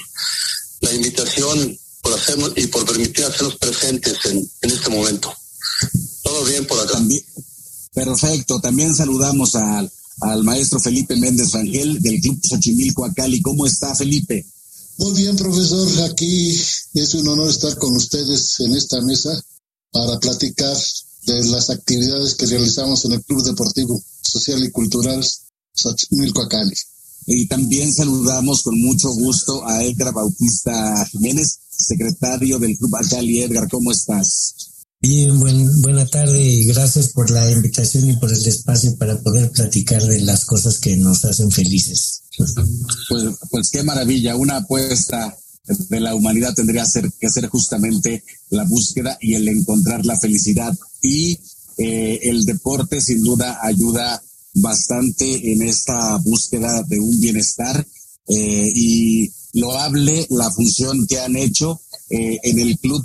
la 0.82 0.94
invitación 0.94 1.78
por 2.02 2.14
hacernos 2.14 2.54
y 2.56 2.68
por 2.68 2.86
permitir 2.86 3.26
hacernos 3.26 3.56
presentes 3.56 4.14
en, 4.26 4.38
en 4.62 4.72
este 4.72 4.90
momento. 4.90 5.34
Todo 6.22 6.46
bien 6.46 6.66
por 6.68 6.80
acá. 6.80 7.02
perfecto. 7.94 8.60
También 8.60 8.94
saludamos 8.94 9.56
al, 9.56 9.92
al 10.22 10.44
maestro 10.44 10.80
Felipe 10.80 11.16
Méndez 11.16 11.52
Rangel 11.52 12.00
del 12.02 12.22
Club 12.22 12.40
Xochimilco 12.44 13.06
Acali. 13.06 13.42
¿Cómo 13.42 13.66
está, 13.66 13.96
Felipe? 13.96 14.46
Muy 14.98 15.14
bien, 15.14 15.36
profesor. 15.36 15.88
Aquí 16.10 16.52
es 16.94 17.14
un 17.16 17.28
honor 17.28 17.50
estar 17.50 17.78
con 17.78 17.96
ustedes 17.96 18.60
en 18.62 18.76
esta 18.76 19.02
mesa 19.02 19.30
para 19.92 20.20
platicar 20.20 20.78
de 21.26 21.46
las 21.46 21.70
actividades 21.70 22.36
que 22.36 22.46
realizamos 22.46 23.04
en 23.06 23.14
el 23.14 23.24
Club 23.24 23.44
Deportivo 23.44 24.02
Social 24.22 24.64
y 24.64 24.72
Cultural 24.72 25.26
Xochimilco 25.74 26.44
Acali. 26.44 26.76
Y 27.28 27.48
también 27.48 27.92
saludamos 27.94 28.62
con 28.62 28.80
mucho 28.80 29.12
gusto 29.12 29.68
a 29.68 29.84
Edgar 29.84 30.14
Bautista 30.14 31.06
Jiménez, 31.08 31.60
secretario 31.70 32.60
del 32.60 32.78
Club 32.78 32.96
Acali. 32.96 33.42
Edgar, 33.42 33.68
¿cómo 33.68 33.92
estás? 33.92 34.54
Bien, 35.02 35.40
buen, 35.40 35.82
buena 35.82 36.06
tarde 36.06 36.42
y 36.42 36.66
gracias 36.66 37.10
por 37.10 37.30
la 37.32 37.52
invitación 37.52 38.10
y 38.10 38.18
por 38.18 38.32
el 38.32 38.46
espacio 38.46 38.96
para 38.98 39.22
poder 39.22 39.52
platicar 39.52 40.04
de 40.06 40.22
las 40.22 40.46
cosas 40.46 40.80
que 40.80 40.96
nos 40.98 41.26
hacen 41.26 41.52
felices. 41.52 42.25
Pues, 42.38 43.24
pues 43.50 43.70
qué 43.72 43.84
maravilla, 43.84 44.36
una 44.36 44.58
apuesta 44.58 45.38
de 45.90 46.00
la 46.00 46.14
humanidad 46.14 46.54
tendría 46.54 46.86
que 47.20 47.30
ser 47.30 47.48
justamente 47.48 48.24
la 48.50 48.64
búsqueda 48.66 49.18
y 49.20 49.34
el 49.36 49.48
encontrar 49.48 50.06
la 50.06 50.18
felicidad. 50.18 50.78
Y 51.02 51.40
eh, 51.78 52.20
el 52.24 52.46
deporte 52.46 53.02
sin 53.02 53.24
duda 53.24 53.60
ayuda 53.62 54.22
bastante 54.54 55.52
en 55.52 55.64
esta 55.64 56.18
búsqueda 56.18 56.84
de 56.84 57.00
un 57.00 57.20
bienestar 57.20 57.86
eh, 58.28 58.72
y 58.74 59.32
loable 59.54 60.26
la 60.30 60.52
función 60.52 61.06
que 61.08 61.20
han 61.20 61.36
hecho 61.36 61.82
eh, 62.10 62.40
en 62.44 62.60
el 62.60 62.78
club 62.80 63.04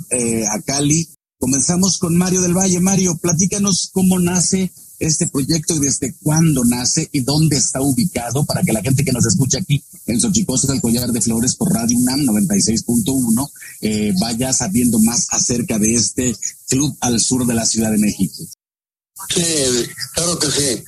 Acali. 0.51 1.09
Comenzamos 1.39 1.97
con 1.97 2.15
Mario 2.15 2.41
del 2.41 2.55
Valle. 2.55 2.79
Mario, 2.79 3.17
platícanos 3.17 3.89
cómo 3.91 4.19
nace 4.19 4.71
este 5.01 5.27
proyecto 5.27 5.75
y 5.75 5.79
desde 5.79 6.13
cuándo 6.21 6.63
nace 6.63 7.09
y 7.11 7.21
dónde 7.21 7.57
está 7.57 7.81
ubicado 7.81 8.45
para 8.45 8.61
que 8.61 8.71
la 8.71 8.81
gente 8.81 9.03
que 9.03 9.11
nos 9.11 9.25
escucha 9.25 9.57
aquí 9.59 9.83
en 10.05 10.21
Xochicosta 10.21 10.71
del 10.71 10.81
Collar 10.81 11.11
de 11.11 11.21
Flores 11.21 11.55
por 11.55 11.73
Radio 11.73 11.97
UNAM 11.97 12.21
96.1 12.21 13.51
eh, 13.81 14.13
vaya 14.19 14.53
sabiendo 14.53 14.99
más 14.99 15.27
acerca 15.31 15.79
de 15.79 15.95
este 15.95 16.35
club 16.67 16.95
al 17.01 17.19
sur 17.19 17.45
de 17.45 17.53
la 17.55 17.65
Ciudad 17.65 17.91
de 17.91 17.97
México. 17.97 18.43
Sí, 19.29 19.43
claro 20.13 20.37
que 20.37 20.47
sí. 20.47 20.83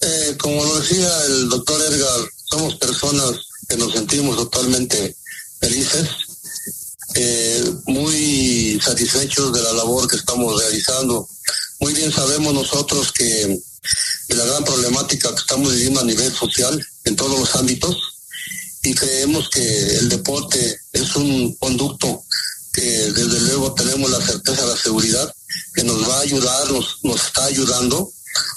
Eh, 0.00 0.36
como 0.38 0.64
lo 0.64 0.80
decía 0.80 1.08
el 1.26 1.48
doctor 1.48 1.80
Edgar, 1.80 2.28
somos 2.50 2.74
personas 2.76 3.36
que 3.68 3.76
nos 3.76 3.92
sentimos 3.92 4.36
totalmente 4.36 5.16
felices, 5.60 6.08
eh, 7.14 7.72
muy 7.86 8.80
satisfechos 8.82 9.52
de 9.52 9.62
la 9.62 9.72
labor 9.74 10.08
que 10.08 10.16
estamos 10.16 10.60
realizando 10.60 11.28
muy 11.82 11.94
bien 11.94 12.12
sabemos 12.12 12.54
nosotros 12.54 13.10
que 13.10 13.60
de 14.28 14.36
la 14.36 14.44
gran 14.44 14.64
problemática 14.64 15.30
que 15.30 15.40
estamos 15.40 15.74
viviendo 15.74 15.98
a 15.98 16.04
nivel 16.04 16.32
social 16.32 16.86
en 17.02 17.16
todos 17.16 17.40
los 17.40 17.56
ámbitos 17.56 17.96
y 18.84 18.94
creemos 18.94 19.50
que 19.50 19.96
el 19.96 20.08
deporte 20.08 20.78
es 20.92 21.16
un 21.16 21.56
conducto 21.56 22.22
que 22.72 22.82
desde 22.82 23.40
luego 23.40 23.74
tenemos 23.74 24.08
la 24.12 24.24
certeza, 24.24 24.64
la 24.64 24.76
seguridad, 24.76 25.34
que 25.74 25.82
nos 25.82 26.08
va 26.08 26.18
a 26.18 26.20
ayudar, 26.20 26.70
nos, 26.70 27.00
nos 27.02 27.20
está 27.20 27.46
ayudando 27.46 28.12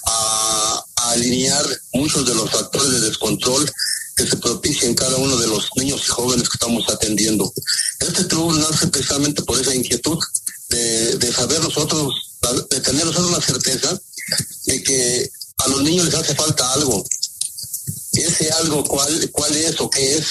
a, 0.06 0.84
alinear 1.14 1.66
muchos 1.94 2.26
de 2.28 2.36
los 2.36 2.50
factores 2.50 2.92
de 2.92 3.00
descontrol 3.02 3.72
que 4.16 4.28
se 4.28 4.38
propician 4.38 4.90
en 4.90 4.96
cada 4.96 5.18
uno 5.18 5.38
de 5.38 5.48
los 5.48 5.70
niños 5.76 6.02
y 6.06 6.10
jóvenes 6.10 6.50
que 6.50 6.56
estamos 6.56 6.88
atendiendo. 6.90 7.52
Este 8.00 8.26
club 8.28 8.58
nace 8.58 8.88
precisamente 8.88 9.44
por 9.44 9.60
esa 9.60 9.74
inquietud 9.74 10.20
de, 10.70 11.18
de 11.18 11.34
saber 11.34 11.62
nosotros 11.62 12.26
de 12.70 12.80
tener 12.82 13.06
nosotros 13.06 13.32
la 13.32 13.42
certeza 13.42 14.00
de 14.66 14.84
que 14.84 15.32
a 15.58 15.68
los 15.70 15.84
niños 15.84 16.06
les 16.06 16.16
hace 16.16 16.36
falta 16.36 16.74
algo. 16.74 17.06
Ese 18.14 18.50
algo, 18.52 18.84
¿cuál, 18.84 19.32
cuál 19.32 19.56
es 19.56 19.80
o 19.80 19.90
qué 19.90 20.18
es? 20.18 20.26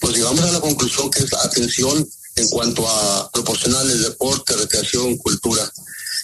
Pues 0.00 0.14
llegamos 0.14 0.40
a 0.40 0.52
la 0.52 0.60
conclusión 0.60 1.10
que 1.10 1.22
es 1.22 1.32
la 1.32 1.42
atención 1.42 2.08
en 2.36 2.48
cuanto 2.48 2.88
a 2.88 3.30
proporcionarles 3.30 4.00
deporte, 4.00 4.56
recreación, 4.56 5.16
cultura, 5.18 5.70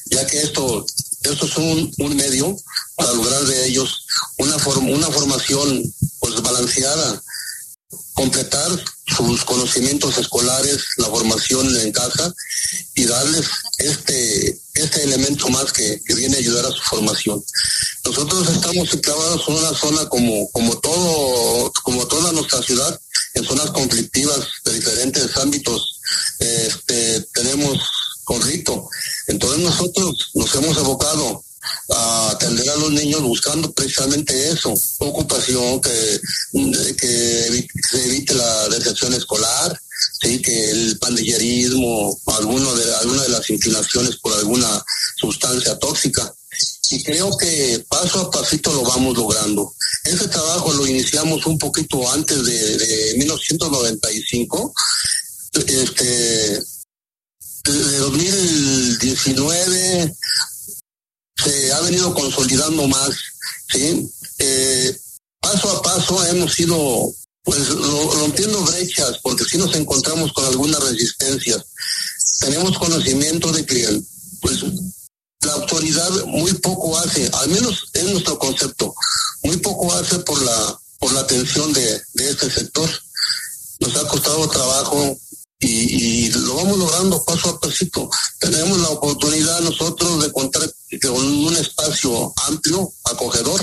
ya 0.07 0.27
que 0.27 0.41
esto, 0.41 0.87
esto 1.23 1.47
es 1.47 1.57
un, 1.57 1.93
un 1.99 2.17
medio 2.17 2.57
para 2.95 3.13
lograr 3.13 3.45
de 3.45 3.67
ellos 3.67 4.07
una, 4.39 4.57
una 4.57 5.11
formación 5.11 5.95
pues 6.21 6.41
balanceada, 6.41 7.23
completar 8.15 8.85
sus 9.07 9.45
conocimientos 9.45 10.19
escolares, 10.19 10.85
la 10.97 11.07
formación 11.07 11.75
en 11.81 11.93
casa 11.93 12.35
y 12.95 13.05
darles 13.05 13.47
este, 13.79 14.61
este 14.75 15.03
elemento 15.05 15.49
más 15.49 15.73
que, 15.73 16.01
viene 16.15 16.37
a 16.37 16.41
ayudar 16.41 16.67
a 16.67 16.71
su 16.71 16.83
formación. 16.83 17.43
Nosotros 18.05 18.49
estamos 18.51 18.93
enclavados 18.93 19.49
en 19.49 19.55
una 19.55 19.75
zona 19.75 20.09
como, 20.09 20.51
como 20.51 20.79
todo, 20.79 21.73
como 21.85 22.07
toda 22.07 22.33
nuestra 22.33 22.63
ciudad, 22.63 23.01
en 23.35 23.45
zonas 23.45 23.71
conflictivas 23.71 24.47
de 24.65 24.75
diferentes 24.75 25.37
ámbitos. 25.37 26.01
Este, 26.39 27.21
tenemos 27.33 27.79
conflicto. 28.25 28.89
Entonces 29.29 29.61
nosotros 29.61 30.31
nos 30.35 30.55
hemos 30.55 30.77
abocado 30.79 31.45
a 31.91 32.31
atender 32.31 32.69
a 32.69 32.77
los 32.77 32.91
niños 32.91 33.23
buscando 33.23 33.73
precisamente 33.73 34.51
eso, 34.51 34.75
ocupación, 34.99 35.81
que, 35.81 36.21
que 36.99 37.69
se 37.91 38.07
evite 38.07 38.35
la 38.35 38.69
decepción 38.69 39.15
escolar, 39.15 39.81
que 40.21 40.71
el 40.71 40.99
pandillerismo, 40.99 42.19
alguno 42.27 42.75
de, 42.75 42.95
alguna 42.97 43.23
de 43.23 43.29
las 43.29 43.49
inclinaciones 43.51 44.17
por 44.17 44.33
alguna 44.35 44.85
sustancia 45.17 45.79
tóxica. 45.79 46.33
Y 46.91 47.03
creo 47.03 47.37
que 47.37 47.85
paso 47.89 48.21
a 48.21 48.31
pasito 48.31 48.73
lo 48.73 48.83
vamos 48.83 49.17
logrando. 49.17 49.75
Ese 50.05 50.29
trabajo 50.29 50.73
lo 50.73 50.87
iniciamos 50.87 51.45
un 51.47 51.59
poquito 51.59 52.09
antes 52.11 52.45
de, 52.45 52.79
de 52.79 53.15
1995. 53.19 54.73
Este, 55.67 56.63
de 57.65 57.99
2019 57.99 60.15
se 61.47 61.73
ha 61.73 61.81
venido 61.81 62.13
consolidando 62.13 62.89
más, 62.89 63.11
¿sí? 63.71 64.11
Eh, 64.39 64.99
paso 65.41 65.71
a 65.71 65.83
paso 65.83 66.27
hemos 66.27 66.59
ido 66.59 67.13
pues 67.45 67.69
rompiendo 67.69 68.61
brechas, 68.63 69.19
porque 69.23 69.45
si 69.45 69.57
nos 69.57 69.75
encontramos 69.77 70.33
con 70.33 70.45
alguna 70.47 70.81
resistencia. 70.81 71.65
Tenemos 72.41 72.77
conocimiento 72.77 73.53
de 73.53 73.65
que 73.65 74.03
pues 74.41 74.65
la 75.43 75.53
autoridad 75.53 76.11
muy 76.27 76.53
poco 76.55 76.99
hace, 76.99 77.31
al 77.33 77.49
menos 77.49 77.85
es 77.93 78.05
nuestro 78.05 78.39
concepto, 78.39 78.93
muy 79.45 79.57
poco 79.59 79.93
hace 79.95 80.19
por 80.19 80.43
la 80.43 80.79
por 80.99 81.13
la 81.13 81.21
atención 81.21 81.73
de, 81.73 82.03
de 82.15 82.31
este 82.31 82.51
sector. 82.51 82.91
Nos 83.81 83.95
ha 83.97 84.09
costado 84.09 84.49
trabajo 84.49 85.17
y, 85.59 86.29
lo 86.31 86.55
vamos 86.55 86.79
logrando 86.79 87.25
paso 87.25 87.51
a 87.51 87.61
pasito. 87.61 88.09
Tenemos 88.39 88.79
la 88.81 88.89
oportunidad 88.91 89.61
nosotros 89.61 90.23
de 90.23 90.33
contar 90.33 90.71
con 91.03 91.25
un 91.25 91.57
espacio 91.57 92.33
amplio, 92.49 92.93
acogedor, 93.05 93.61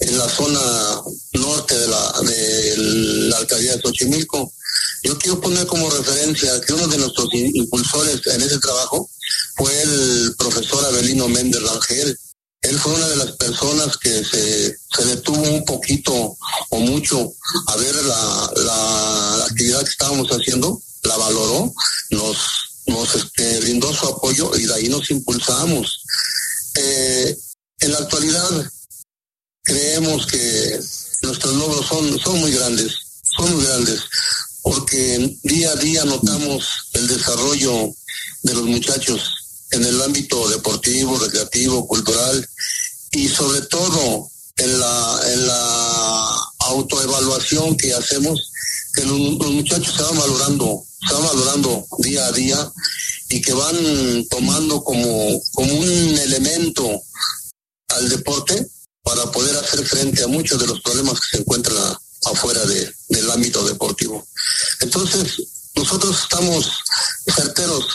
en 0.00 0.18
la 0.18 0.28
zona 0.28 1.02
norte 1.32 1.78
de 1.78 1.86
la, 1.86 2.20
de 2.22 2.74
la 3.28 3.36
alcaldía 3.38 3.76
de 3.76 3.82
Xochimilco. 3.82 4.52
Yo 5.02 5.18
quiero 5.18 5.40
poner 5.40 5.66
como 5.66 5.90
referencia 5.90 6.60
que 6.60 6.72
uno 6.72 6.86
de 6.88 6.98
nuestros 6.98 7.28
impulsores 7.32 8.26
en 8.26 8.42
ese 8.42 8.58
trabajo 8.58 9.10
fue 9.56 9.82
el 9.82 10.34
profesor 10.36 10.84
Abelino 10.84 11.28
Méndez 11.28 11.62
Rangel. 11.62 12.18
Él 12.62 12.78
fue 12.78 12.92
una 12.92 13.08
de 13.08 13.16
las 13.16 13.32
personas 13.32 13.96
que 13.96 14.22
se, 14.24 14.76
se 14.94 15.04
detuvo 15.06 15.42
un 15.42 15.64
poquito 15.64 16.36
o 16.70 16.78
mucho 16.78 17.32
a 17.66 17.76
ver 17.76 17.94
la, 17.94 18.52
la, 18.56 19.44
actividad 19.46 19.82
que 19.82 19.90
estábamos 19.90 20.28
haciendo, 20.28 20.80
la 21.02 21.16
valoró, 21.16 21.72
nos, 22.10 22.38
nos 22.86 23.14
este, 23.14 23.60
brindó 23.60 23.92
su 23.92 24.06
apoyo 24.06 24.50
y 24.56 24.66
de 24.66 24.74
ahí 24.74 24.88
nos 24.88 25.10
impulsamos. 25.10 26.02
Eh, 26.74 27.36
en 27.80 27.92
la 27.92 27.98
actualidad 27.98 28.70
creemos 29.62 30.26
que 30.26 30.80
nuestros 31.22 31.54
logros 31.54 31.86
son, 31.86 32.18
son 32.18 32.40
muy 32.40 32.52
grandes, 32.52 32.92
son 33.36 33.54
muy 33.54 33.64
grandes, 33.64 34.00
porque 34.62 35.38
día 35.42 35.72
a 35.72 35.76
día 35.76 36.04
notamos 36.04 36.66
el 36.92 37.08
desarrollo 37.08 37.94
de 38.42 38.54
los 38.54 38.64
muchachos 38.64 39.40
en 39.70 39.84
el 39.84 40.00
ámbito 40.02 40.48
deportivo, 40.48 41.18
recreativo, 41.18 41.86
cultural 41.86 42.48
y 43.12 43.28
sobre 43.28 43.62
todo 43.62 44.30
en 44.56 44.80
la, 44.80 45.20
en 45.32 45.46
la 45.46 46.36
autoevaluación 46.58 47.76
que 47.76 47.94
hacemos, 47.94 48.52
que 48.92 49.04
los, 49.04 49.18
muchachos 49.18 49.94
se 49.94 50.02
van 50.02 50.18
valorando, 50.18 50.84
se 51.06 51.14
van 51.14 51.24
valorando 51.24 51.86
día 51.98 52.26
a 52.26 52.32
día 52.32 52.72
y 53.28 53.40
que 53.40 53.52
van 53.52 53.76
tomando 54.28 54.82
como, 54.82 55.40
como 55.52 55.74
un 55.74 56.18
elemento 56.18 57.02
al 57.88 58.08
deporte 58.08 58.66
para 59.02 59.30
poder 59.30 59.56
hacer 59.56 59.84
frente 59.86 60.22
a 60.22 60.28
muchos 60.28 60.60
de 60.60 60.66
los 60.66 60.80
problemas 60.80 61.20
que 61.20 61.36
se 61.36 61.42
encuentran 61.42 61.76
afuera 62.26 62.64
de, 62.66 62.92
del 63.08 63.30
ámbito 63.30 63.64
deportivo. 63.64 64.26
Entonces, 64.80 65.42
nosotros 65.74 66.20
estamos 66.22 66.70
certeros, 67.34 67.86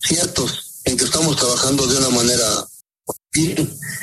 ciertos, 0.00 0.80
en 0.84 0.96
que 0.96 1.04
estamos 1.04 1.36
trabajando 1.36 1.86
de 1.86 1.96
una 1.96 2.10
manera 2.10 2.68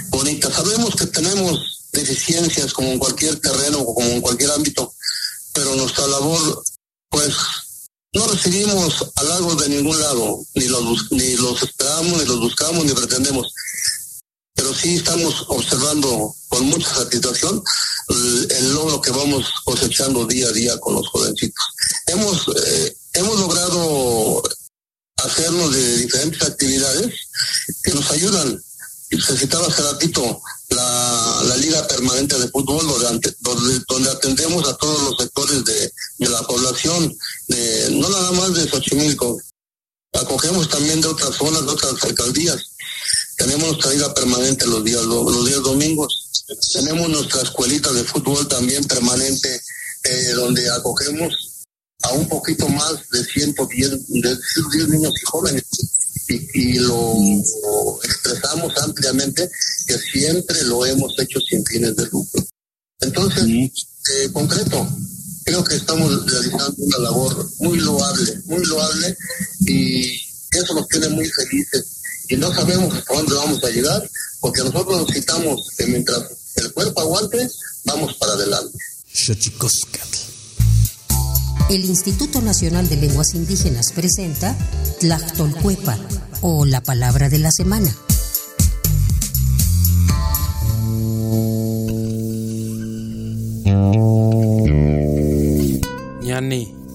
bonita. 0.09 0.51
Sabemos 0.51 0.95
que 0.95 1.07
tenemos 1.07 1.87
deficiencias 1.93 2.73
como 2.73 2.89
en 2.89 2.99
cualquier 2.99 3.39
terreno 3.39 3.85
como 3.85 4.09
en 4.09 4.21
cualquier 4.21 4.51
ámbito, 4.51 4.93
pero 5.53 5.75
nuestra 5.75 6.07
labor, 6.07 6.63
pues, 7.09 7.35
recibimos 8.71 9.11
halagos 9.15 9.61
de 9.61 9.69
ningún 9.69 9.99
lado, 9.99 10.39
ni 10.55 10.65
los, 10.65 11.11
ni 11.11 11.35
los 11.35 11.61
esperamos, 11.63 12.19
ni 12.19 12.25
los 12.25 12.39
buscamos, 12.39 12.85
ni 12.85 12.93
pretendemos 12.93 13.53
pero 14.61 14.75
sí 14.75 14.95
estamos 14.95 15.43
observando 15.47 16.35
con 16.47 16.65
mucha 16.65 16.93
satisfacción 16.93 17.63
el, 18.09 18.73
logro 18.73 19.01
que 19.01 19.09
vamos 19.09 19.51
cosechando 19.63 20.27
día 20.27 20.47
a 20.47 20.51
día 20.51 20.77
con 20.79 20.93
los 20.93 21.07
jovencitos. 21.07 21.65
Hemos, 22.05 22.47
eh, 22.67 22.95
hemos 23.13 23.39
logrado 23.39 24.43
hacernos 25.17 25.73
de 25.73 25.97
diferentes 25.97 26.47
actividades 26.47 27.15
que 27.81 27.91
nos 27.93 28.11
ayudan. 28.11 28.61
Se 29.19 29.37
citaba 29.37 29.67
hace 29.67 29.81
ratito 29.81 30.41
la, 30.69 31.43
la 31.45 31.57
Liga 31.57 31.85
Permanente 31.87 32.39
de 32.39 32.47
Fútbol, 32.47 32.87
donde, 32.87 33.35
donde, 33.87 34.09
atendemos 34.09 34.67
a 34.67 34.77
todos 34.77 35.03
los 35.03 35.17
sectores 35.17 35.65
de, 35.65 35.91
de 36.19 36.29
la 36.29 36.41
población, 36.43 37.15
de, 37.47 37.89
no 37.91 38.09
nada 38.09 38.31
más 38.31 38.53
de 38.53 38.69
Xochimilco, 38.69 39.37
acogemos 40.13 40.69
también 40.69 41.01
de 41.01 41.07
otras 41.07 41.35
zonas, 41.35 41.65
de 41.65 41.71
otras 41.71 42.03
alcaldías 42.03 42.71
tenemos 43.41 43.69
nuestra 43.69 43.91
liga 43.91 44.13
permanente 44.13 44.67
los 44.67 44.83
días, 44.83 45.03
los 45.03 45.45
días 45.45 45.63
domingos. 45.63 46.45
Tenemos 46.73 47.09
nuestra 47.09 47.41
escuelita 47.41 47.91
de 47.91 48.03
fútbol 48.03 48.47
también 48.47 48.83
permanente, 48.83 49.61
eh, 50.03 50.31
donde 50.35 50.69
acogemos 50.69 51.65
a 52.03 52.13
un 52.13 52.27
poquito 52.27 52.67
más 52.69 53.09
de 53.09 53.23
110, 53.23 53.89
de 54.09 54.37
110 54.37 54.89
niños 54.89 55.13
y 55.19 55.25
jóvenes. 55.25 55.63
Y, 56.53 56.79
lo, 56.79 57.15
expresamos 58.03 58.71
ampliamente 58.77 59.49
que 59.87 59.97
siempre 59.97 60.63
lo 60.63 60.85
hemos 60.85 61.17
hecho 61.19 61.39
sin 61.41 61.65
fines 61.65 61.95
de 61.95 62.05
lucro. 62.05 62.45
Entonces, 63.01 63.43
eh, 63.45 64.29
concreto, 64.31 64.87
creo 65.43 65.63
que 65.63 65.75
estamos 65.75 66.25
realizando 66.25 66.75
una 66.77 66.97
labor 66.99 67.49
muy 67.59 67.79
loable, 67.79 68.41
muy 68.45 68.63
loable 68.65 69.17
y 69.61 70.11
eso 70.51 70.73
nos 70.73 70.87
tiene 70.87 71.09
muy 71.09 71.27
felices 71.27 72.01
y 72.29 72.37
no 72.37 72.53
sabemos 72.53 72.95
a 72.95 73.13
dónde 73.13 73.35
vamos 73.35 73.63
a 73.63 73.69
llegar, 73.69 74.09
porque 74.39 74.63
nosotros 74.63 75.05
necesitamos 75.07 75.67
que 75.77 75.85
mientras 75.87 76.23
el 76.55 76.71
cuerpo 76.71 77.01
aguante, 77.01 77.49
vamos 77.83 78.15
para 78.15 78.33
adelante. 78.33 78.77
El 81.69 81.85
Instituto 81.85 82.41
Nacional 82.41 82.89
de 82.89 82.97
Lenguas 82.97 83.33
Indígenas 83.33 83.91
presenta 83.93 84.55
Tlactolcuepa, 84.99 85.97
o 86.41 86.65
la 86.65 86.81
palabra 86.81 87.29
de 87.29 87.39
la 87.39 87.51
semana. 87.51 87.93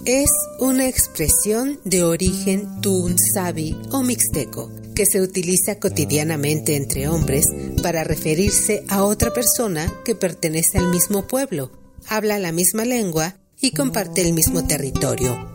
Es 0.05 0.31
una 0.61 0.88
expresión 0.88 1.79
de 1.85 2.05
origen 2.05 2.81
tunsabi 2.81 3.76
o 3.90 4.02
mixteco 4.02 4.70
que 4.94 5.05
se 5.05 5.20
utiliza 5.20 5.79
cotidianamente 5.79 6.76
entre 6.76 7.09
hombres 7.09 7.44
para 7.83 8.05
referirse 8.05 8.85
a 8.88 9.05
otra 9.05 9.33
persona 9.33 9.92
que 10.05 10.14
pertenece 10.14 10.79
al 10.79 10.88
mismo 10.88 11.26
pueblo, 11.26 11.70
habla 12.09 12.38
la 12.38 12.52
misma 12.52 12.85
lengua 12.85 13.37
y 13.61 13.71
comparte 13.73 14.23
el 14.23 14.33
mismo 14.33 14.66
territorio. 14.66 15.55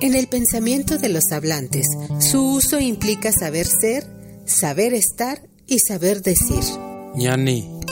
En 0.00 0.14
el 0.14 0.26
pensamiento 0.26 0.98
de 0.98 1.08
los 1.08 1.30
hablantes, 1.30 1.86
su 2.18 2.42
uso 2.54 2.80
implica 2.80 3.32
saber 3.32 3.66
ser, 3.66 4.06
saber 4.46 4.94
estar 4.94 5.48
y 5.66 5.78
saber 5.78 6.22
decir. 6.22 6.64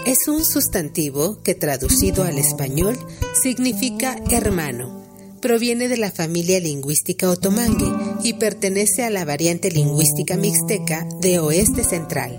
Es 0.07 0.29
un 0.29 0.45
sustantivo 0.45 1.43
que 1.43 1.55
traducido 1.55 2.25
al 2.25 2.39
español 2.39 2.99
significa 3.43 4.17
hermano 4.31 5.01
proviene 5.41 5.89
de 5.89 5.97
la 5.97 6.11
familia 6.11 6.61
lingüística 6.61 7.29
otomangue 7.29 7.91
y 8.23 8.35
pertenece 8.35 9.05
a 9.05 9.11
la 9.11 9.25
variante 9.25 9.71
lingüística 9.71 10.37
mixteca 10.37 11.07
de 11.21 11.39
oeste 11.39 11.83
central. 11.83 12.39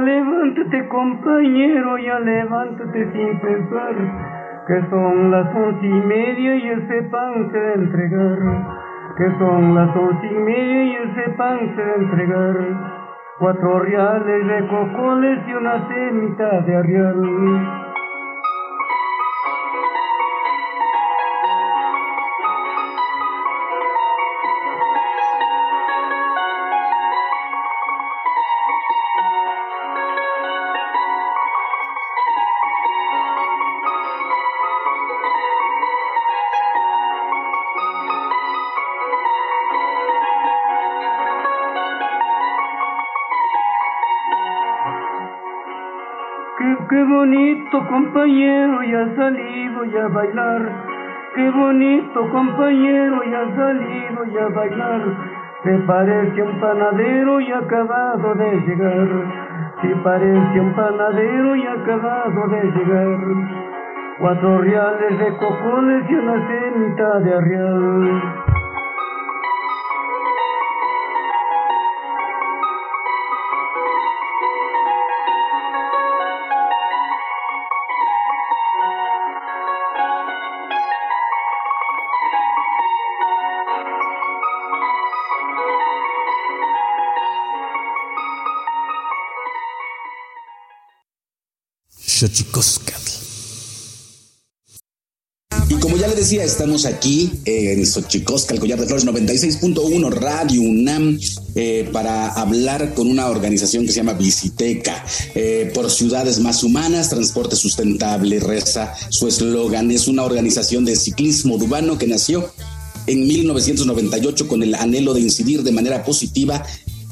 Levántate 0.00 0.88
compañero, 0.88 1.98
ya 1.98 2.18
levántate 2.20 3.12
sin 3.12 3.40
pensar, 3.40 3.94
que 4.66 4.82
son 4.90 5.30
las 5.30 5.54
once 5.54 5.86
y 5.86 6.00
media 6.02 6.56
y 6.56 6.68
ese 6.68 7.02
pan 7.10 7.50
se 7.50 7.58
va 7.58 7.68
a 7.68 7.74
entregar, 7.74 8.38
que 9.16 9.38
son 9.38 9.74
las 9.74 9.96
once 9.96 10.26
y 10.26 10.38
media 10.38 10.84
y 10.84 10.94
ese 10.96 11.30
pan 11.36 11.58
se 11.74 11.82
va 11.82 11.92
a 11.92 11.94
entregar, 11.94 12.56
cuatro 13.38 13.80
reales 13.80 14.46
de 14.46 14.68
cocoles 14.68 15.38
y 15.46 15.52
una 15.54 15.88
semita 15.88 16.60
de 16.62 16.76
arrial. 16.76 17.87
Bonito 47.70 47.86
compañero, 47.88 48.82
ya 48.82 49.14
salido 49.14 49.84
ya 49.84 50.04
a 50.04 50.08
bailar. 50.08 50.72
Qué 51.34 51.50
bonito 51.50 52.28
compañero, 52.30 53.22
ya 53.24 53.56
salido 53.56 54.24
ya 54.32 54.44
a 54.44 54.48
bailar. 54.48 55.02
Se 55.64 55.74
parece 55.86 56.42
un 56.42 56.60
panadero 56.60 57.40
y 57.40 57.52
acabado 57.52 58.34
de 58.36 58.60
llegar. 58.60 59.08
Se 59.82 59.88
parece 59.96 60.60
un 60.60 60.72
panadero 60.74 61.56
y 61.56 61.66
acabado 61.66 62.48
de 62.48 62.62
llegar. 62.62 63.18
Cuatro 64.18 64.58
reales 64.58 65.18
de 65.18 65.36
cojones 65.36 66.10
y 66.10 66.14
una 66.14 66.48
cenita 66.48 67.20
de 67.20 67.34
arrial. 67.34 68.37
Y 95.70 95.74
como 95.74 95.96
ya 95.96 96.08
le 96.08 96.16
decía, 96.16 96.42
estamos 96.42 96.84
aquí 96.84 97.30
en 97.44 97.86
Xochicosca, 97.86 98.54
el 98.54 98.60
collar 98.60 98.80
de 98.80 98.86
flores 98.86 99.06
96.1 99.06 100.10
Radio 100.10 100.62
UNAM, 100.62 101.20
eh, 101.54 101.88
para 101.92 102.28
hablar 102.28 102.94
con 102.94 103.06
una 103.06 103.28
organización 103.28 103.84
que 103.84 103.92
se 103.92 103.98
llama 103.98 104.14
Visiteca. 104.14 105.04
Eh, 105.34 105.70
por 105.74 105.90
ciudades 105.90 106.40
más 106.40 106.64
humanas, 106.64 107.10
transporte 107.10 107.54
sustentable, 107.54 108.40
reza 108.40 108.94
su 109.10 109.28
eslogan. 109.28 109.90
Es 109.90 110.08
una 110.08 110.24
organización 110.24 110.84
de 110.84 110.96
ciclismo 110.96 111.54
urbano 111.54 111.98
que 111.98 112.06
nació 112.06 112.52
en 113.06 113.26
1998 113.26 114.48
con 114.48 114.62
el 114.62 114.74
anhelo 114.74 115.14
de 115.14 115.20
incidir 115.20 115.62
de 115.62 115.72
manera 115.72 116.02
positiva 116.04 116.64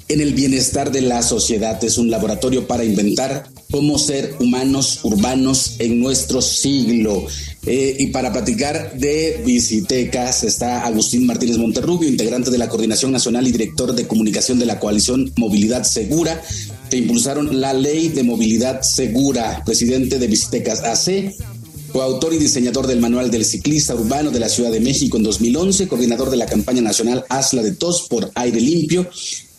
en 0.09 0.21
el 0.21 0.35
bienestar 0.35 0.93
de 0.93 1.01
la 1.01 1.23
sociedad. 1.23 1.83
Es 1.83 1.99
un 1.99 2.11
laboratorio 2.11 2.67
para 2.67 2.85
inventar 2.85 3.49
cómo 3.71 3.99
ser 3.99 4.35
humanos 4.39 5.01
urbanos 5.03 5.77
en 5.79 6.01
nuestro 6.01 6.41
siglo. 6.41 7.27
Eh, 7.67 7.97
y 7.99 8.07
para 8.09 8.33
platicar 8.33 8.97
de 8.97 9.43
Visitecas 9.45 10.45
está 10.45 10.87
Agustín 10.87 11.27
Martínez 11.27 11.59
Monterrubio, 11.59 12.09
integrante 12.09 12.51
de 12.51 12.59
la 12.59 12.69
Coordinación 12.69 13.11
Nacional 13.11 13.47
y 13.49 13.53
director 13.53 13.93
de 13.95 14.07
comunicación 14.07 14.61
de 14.61 14.67
la 14.67 14.79
coalición 14.79 15.33
Movilidad 15.37 15.83
Segura, 15.83 16.41
que 16.89 16.99
impulsaron 16.99 17.61
la 17.61 17.73
ley 17.73 18.09
de 18.09 18.23
movilidad 18.23 18.83
segura, 18.83 19.63
presidente 19.67 20.21
de 20.21 20.29
Visitecas 20.29 20.85
AC, 20.85 21.35
coautor 21.93 22.35
y 22.35 22.39
diseñador 22.39 22.87
del 22.87 23.01
Manual 23.01 23.33
del 23.33 23.45
Ciclista 23.45 23.97
Urbano 23.97 24.31
de 24.31 24.39
la 24.39 24.49
Ciudad 24.49 24.71
de 24.71 24.81
México 24.81 25.17
en 25.17 25.25
2011, 25.25 25.89
coordinador 25.89 26.31
de 26.31 26.37
la 26.37 26.47
campaña 26.47 26.83
nacional 26.83 27.25
Asla 27.29 27.63
de 27.63 27.73
Tos 27.73 28.07
por 28.09 28.31
Aire 28.35 28.61
Limpio 28.61 29.09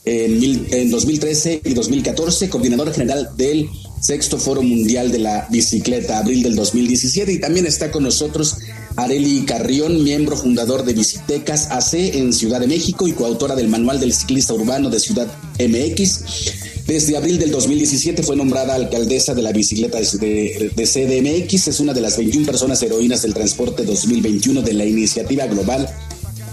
en, 0.07 0.39
mil, 0.39 0.67
en 0.71 0.89
2013 0.89 1.61
y 1.65 1.73
2014, 1.73 2.49
coordinador 2.49 2.93
general 2.93 3.29
del 3.35 3.69
Sexto 4.01 4.37
Foro 4.37 4.61
Mundial 4.61 5.11
de 5.11 5.19
la 5.19 5.47
Bicicleta, 5.49 6.19
abril 6.19 6.43
del 6.43 6.55
2017. 6.55 7.31
Y 7.33 7.39
también 7.39 7.65
está 7.65 7.91
con 7.91 8.03
nosotros 8.03 8.57
Areli 8.95 9.43
Carrión, 9.45 10.03
miembro 10.03 10.37
fundador 10.37 10.85
de 10.85 10.93
Visitecas 10.93 11.67
AC 11.71 12.15
en 12.15 12.31
Ciudad 12.31 12.61
de 12.61 12.67
México 12.67 13.07
y 13.07 13.11
coautora 13.11 13.55
del 13.55 13.67
Manual 13.67 13.99
del 13.99 14.13
Ciclista 14.13 14.53
Urbano 14.53 14.89
de 14.89 14.99
Ciudad 14.99 15.27
MX. 15.59 16.85
Desde 16.87 17.17
abril 17.17 17.37
del 17.37 17.51
2017 17.51 18.23
fue 18.23 18.37
nombrada 18.37 18.75
alcaldesa 18.75 19.33
de 19.33 19.41
la 19.41 19.51
bicicleta 19.51 19.99
de, 19.99 20.71
de, 20.73 20.85
CDMX. 20.85 21.67
Es 21.67 21.81
una 21.81 21.93
de 21.93 21.99
las 21.99 22.15
21 22.15 22.45
personas 22.45 22.81
heroínas 22.81 23.23
del 23.23 23.33
transporte 23.33 23.83
2021 23.83 24.61
de 24.61 24.73
la 24.73 24.85
iniciativa 24.85 25.47
global 25.47 25.89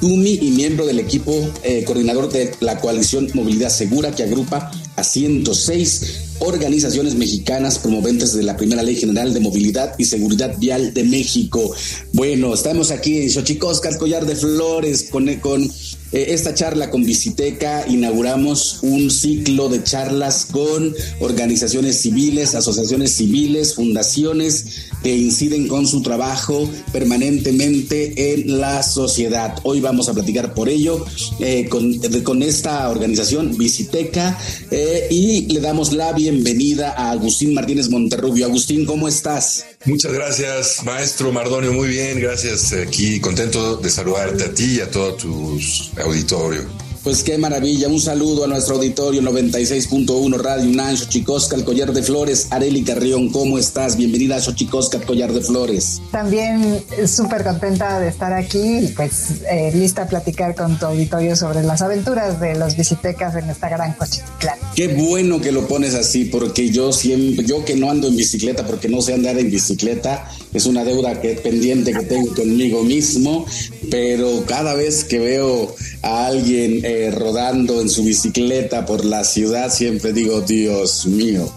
TUMI 0.05 0.39
y 0.43 0.51
miembro 0.51 0.85
del 0.85 0.99
equipo 0.99 1.33
eh, 1.63 1.83
coordinador 1.85 2.31
de 2.31 2.55
la 2.61 2.79
coalición 2.79 3.27
Movilidad 3.33 3.71
Segura 3.71 4.15
que 4.15 4.23
agrupa 4.23 4.71
a 4.97 5.03
106 5.03 6.35
organizaciones 6.41 7.15
mexicanas 7.15 7.79
promoventes 7.79 8.35
de 8.35 8.43
la 8.43 8.55
primera 8.55 8.83
ley 8.83 8.97
general 8.97 9.33
de 9.33 9.41
movilidad 9.41 9.95
y 9.97 10.05
seguridad 10.05 10.59
vial 10.59 10.93
de 10.93 11.05
México. 11.05 11.75
Bueno, 12.13 12.53
estamos 12.53 12.91
aquí 12.91 13.17
en 13.17 13.31
Xochicosca, 13.31 13.97
Collar 13.97 14.27
de 14.27 14.37
Flores, 14.37 15.05
con, 15.11 15.35
con 15.37 15.73
esta 16.13 16.55
charla 16.55 16.91
con 16.91 17.05
Visiteca. 17.05 17.87
Inauguramos 17.89 18.79
un 18.83 19.11
ciclo 19.11 19.69
de 19.69 19.83
charlas 19.83 20.47
con 20.51 20.95
organizaciones 21.21 22.01
civiles, 22.01 22.55
asociaciones 22.55 23.13
civiles, 23.13 23.75
fundaciones 23.75 24.91
que 25.03 25.17
inciden 25.17 25.69
con 25.69 25.87
su 25.87 26.03
trabajo 26.03 26.69
permanentemente 26.93 28.33
en 28.33 28.61
la 28.61 28.83
sociedad. 28.83 29.57
Hoy 29.65 29.81
vamos 29.81 30.09
a 30.09 30.15
platicar 30.15 30.55
por 30.55 30.69
ello 30.69 31.05
eh, 31.41 31.69
con, 31.69 31.99
con, 32.23 32.43
esta 32.43 32.89
organización 32.89 33.57
Visiteca 33.57 34.39
eh, 34.71 35.09
y 35.11 35.43
le 35.53 35.61
damos 35.61 35.93
la 35.93 36.13
bienvenida 36.13 36.95
a 36.97 37.11
Agustín 37.11 37.55
Martínez 37.55 37.91
Monterrubio. 37.91 38.47
Agustín, 38.47 38.85
¿cómo 38.87 39.09
estás? 39.09 39.65
Muchas 39.87 40.13
gracias, 40.13 40.83
maestro 40.85 41.31
Mardonio. 41.31 41.73
Muy 41.73 41.89
bien, 41.89 42.19
gracias. 42.19 42.73
Aquí 42.73 43.21
contento 43.21 43.77
de 43.77 43.91
saludarte 43.91 44.45
a 44.45 44.55
ti 44.55 44.77
y 44.77 44.81
a 44.81 44.91
todo 44.91 45.15
tu 45.15 45.61
auditorio. 46.03 46.84
Pues 47.05 47.23
qué 47.23 47.37
maravilla. 47.37 47.89
Un 47.89 48.01
saludo 48.01 48.45
a 48.45 48.47
nuestro 48.47 48.77
auditorio 48.77 49.21
96.1 49.21 50.39
Radio 50.39 50.71
UNAM, 50.71 50.97
Xochicosca, 50.97 51.55
el 51.55 51.63
Collar 51.63 51.93
de 51.93 52.03
Flores. 52.03 52.47
Areli 52.49 52.83
Carrión, 52.83 53.29
¿cómo 53.29 53.59
estás? 53.59 53.99
Bienvenida 53.99 54.37
a 54.37 54.41
Xochicosca, 54.41 54.97
el 54.97 55.05
Collar 55.05 55.31
de 55.31 55.43
Flores. 55.43 56.01
También 56.11 56.83
súper 57.07 57.45
contenta 57.45 58.01
de 58.01 58.09
estar 58.09 58.33
aquí 58.33 58.79
y 58.79 58.89
pues 58.97 59.43
eh, 59.51 59.71
lista 59.75 60.05
a 60.05 60.07
platicar 60.07 60.55
con 60.55 60.79
tu 60.79 60.87
auditorio 60.87 61.37
sobre 61.37 61.63
las 61.63 61.83
aventuras 61.83 62.41
de 62.41 62.55
los 62.55 62.75
visitecas 62.75 63.37
en 63.37 63.51
esta 63.51 63.69
gran 63.69 63.93
Cochitlán. 63.93 64.59
Qué 64.75 64.89
bueno 64.89 65.43
que 65.43 65.53
lo 65.53 65.69
pones 65.69 65.95
así, 65.95 66.25
porque 66.25 66.71
yo 66.71 66.91
siempre, 66.91 67.45
yo 67.45 67.67
que 67.67 67.77
no 67.77 67.91
ando 67.91 68.09
en 68.09 68.17
bicicleta, 68.17 68.67
porque 68.67 68.89
no 68.89 69.03
sé 69.03 69.13
andar 69.13 69.39
en 69.39 69.51
bicicleta, 69.51 70.27
es 70.55 70.65
una 70.65 70.85
deuda 70.85 71.21
que 71.21 71.35
pendiente 71.35 71.93
que 71.93 72.05
tengo 72.07 72.35
conmigo 72.35 72.83
mismo, 72.83 73.45
pero 73.91 74.47
cada 74.47 74.75
vez 74.75 75.05
que 75.05 75.19
veo 75.19 75.75
a 76.05 76.27
alguien 76.27 76.85
eh, 76.85 77.11
rodando 77.11 77.81
en 77.81 77.89
su 77.89 78.05
bicicleta 78.05 78.85
por 78.85 79.07
la 79.07 79.25
ciudad, 79.25 79.73
siempre 79.73 80.13
digo, 80.13 80.43
Dios 80.43 81.07
mío, 81.07 81.51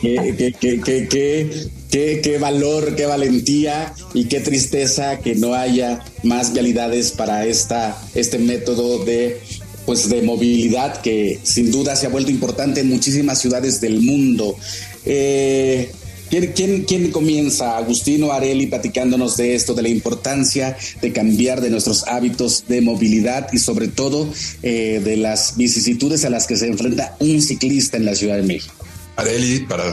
qué, 0.00 0.54
qué, 0.58 0.80
qué, 0.80 2.20
qué, 2.22 2.38
valor, 2.38 2.96
qué 2.96 3.04
valentía 3.04 3.92
y 4.14 4.24
qué 4.24 4.40
tristeza 4.40 5.18
que 5.18 5.34
no 5.34 5.52
haya 5.52 6.02
más 6.22 6.54
vialidades 6.54 7.12
para 7.12 7.44
esta, 7.44 8.00
este 8.14 8.38
método 8.38 9.04
de 9.04 9.38
pues 9.84 10.08
de 10.08 10.22
movilidad 10.22 11.00
que 11.02 11.38
sin 11.42 11.70
duda 11.70 11.96
se 11.96 12.06
ha 12.06 12.10
vuelto 12.10 12.30
importante 12.30 12.80
en 12.80 12.88
muchísimas 12.88 13.38
ciudades 13.38 13.80
del 13.80 14.00
mundo. 14.00 14.56
Eh, 15.04 15.90
¿Quién, 16.30 16.52
quién, 16.52 16.84
quién 16.84 17.10
comienza? 17.10 17.76
Agustino 17.76 18.32
Areli 18.32 18.68
platicándonos 18.68 19.36
de 19.36 19.56
esto, 19.56 19.74
de 19.74 19.82
la 19.82 19.88
importancia 19.88 20.76
de 21.02 21.12
cambiar 21.12 21.60
de 21.60 21.70
nuestros 21.70 22.06
hábitos 22.06 22.66
de 22.68 22.80
movilidad 22.80 23.48
y 23.52 23.58
sobre 23.58 23.88
todo 23.88 24.28
eh, 24.62 25.00
de 25.04 25.16
las 25.16 25.56
vicisitudes 25.56 26.24
a 26.24 26.30
las 26.30 26.46
que 26.46 26.56
se 26.56 26.68
enfrenta 26.68 27.16
un 27.18 27.42
ciclista 27.42 27.96
en 27.96 28.04
la 28.04 28.14
Ciudad 28.14 28.36
de 28.36 28.44
México. 28.44 28.72
Areli, 29.16 29.60
para... 29.66 29.84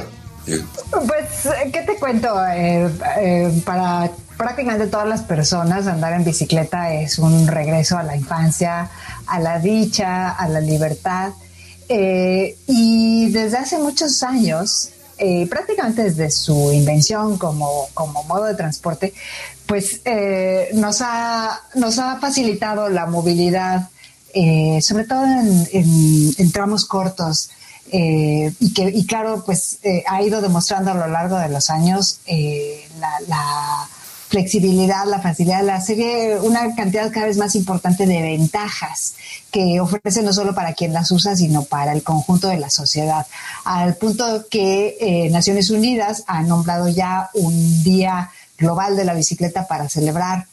Eh. 0.46 0.62
Pues, 0.92 1.54
¿qué 1.74 1.82
te 1.82 1.96
cuento? 1.96 2.30
Eh, 2.46 2.88
eh, 3.20 3.62
para 3.66 4.12
prácticamente 4.38 4.86
todas 4.86 5.08
las 5.08 5.24
personas 5.24 5.88
andar 5.88 6.14
en 6.14 6.24
bicicleta 6.24 6.94
es 6.94 7.18
un 7.18 7.48
regreso 7.48 7.98
a 7.98 8.04
la 8.04 8.16
infancia, 8.16 8.92
a 9.26 9.40
la 9.40 9.58
dicha, 9.58 10.30
a 10.30 10.48
la 10.48 10.62
libertad. 10.62 11.32
y 11.90 13.30
desde 13.32 13.58
hace 13.58 13.80
muchos 13.80 14.22
años 14.22 14.92
eh, 15.18 15.48
prácticamente 15.48 16.04
desde 16.04 16.32
su 16.32 16.72
invención 16.72 17.38
como, 17.38 17.88
como 17.94 18.24
modo 18.24 18.46
de 18.46 18.56
transporte, 18.56 19.14
pues 19.66 20.02
eh, 20.06 20.70
nos, 20.74 21.02
ha, 21.02 21.62
nos 21.76 22.00
ha 22.00 22.18
facilitado 22.20 22.90
la 22.90 23.06
movilidad, 23.06 23.90
eh, 24.34 24.80
sobre 24.82 25.06
todo 25.06 25.24
en, 25.26 26.52
tramos 26.52 26.86
cortos. 26.86 27.50
y 27.90 28.74
que 28.74 28.92
y 28.94 29.06
claro 29.06 29.44
pues 29.46 29.80
ha 30.08 30.22
ido 30.22 30.42
demostrando 30.42 30.92
a 30.92 30.94
lo 30.94 31.08
largo 31.08 31.38
de 31.38 31.48
los 31.48 31.70
años 31.70 32.20
la 33.28 33.88
flexibilidad, 34.28 35.06
la 35.06 35.20
facilidad, 35.20 35.64
la 35.64 35.80
serie, 35.80 36.40
una 36.40 36.76
cantidad 36.76 37.12
cada 37.12 37.28
vez 37.28 37.38
más 37.38 37.56
importante 37.56 38.06
de 38.06 38.22
ventajas 38.22 39.16
que 39.52 39.80
ofrece 39.80 40.22
no 40.22 40.34
solo 40.34 40.54
para 40.54 40.74
quien 40.74 40.94
las 40.94 41.12
usa, 41.12 41.36
sino 41.36 41.64
para 41.64 41.94
el 41.94 42.04
conjunto 42.04 42.48
de 42.50 42.58
la 42.58 42.70
sociedad. 42.70 43.26
Al 43.64 43.96
punto 43.96 44.46
que 44.50 44.98
eh, 45.00 45.30
Naciones 45.30 45.70
Unidas 45.70 46.24
ha 46.28 46.42
nombrado 46.44 46.90
ya 46.90 47.30
un 47.34 47.84
día 47.84 48.30
global 48.58 48.98
de 48.98 49.06
la 49.06 49.14
bicicleta 49.14 49.68
para 49.68 49.88
celebrar 49.88 50.48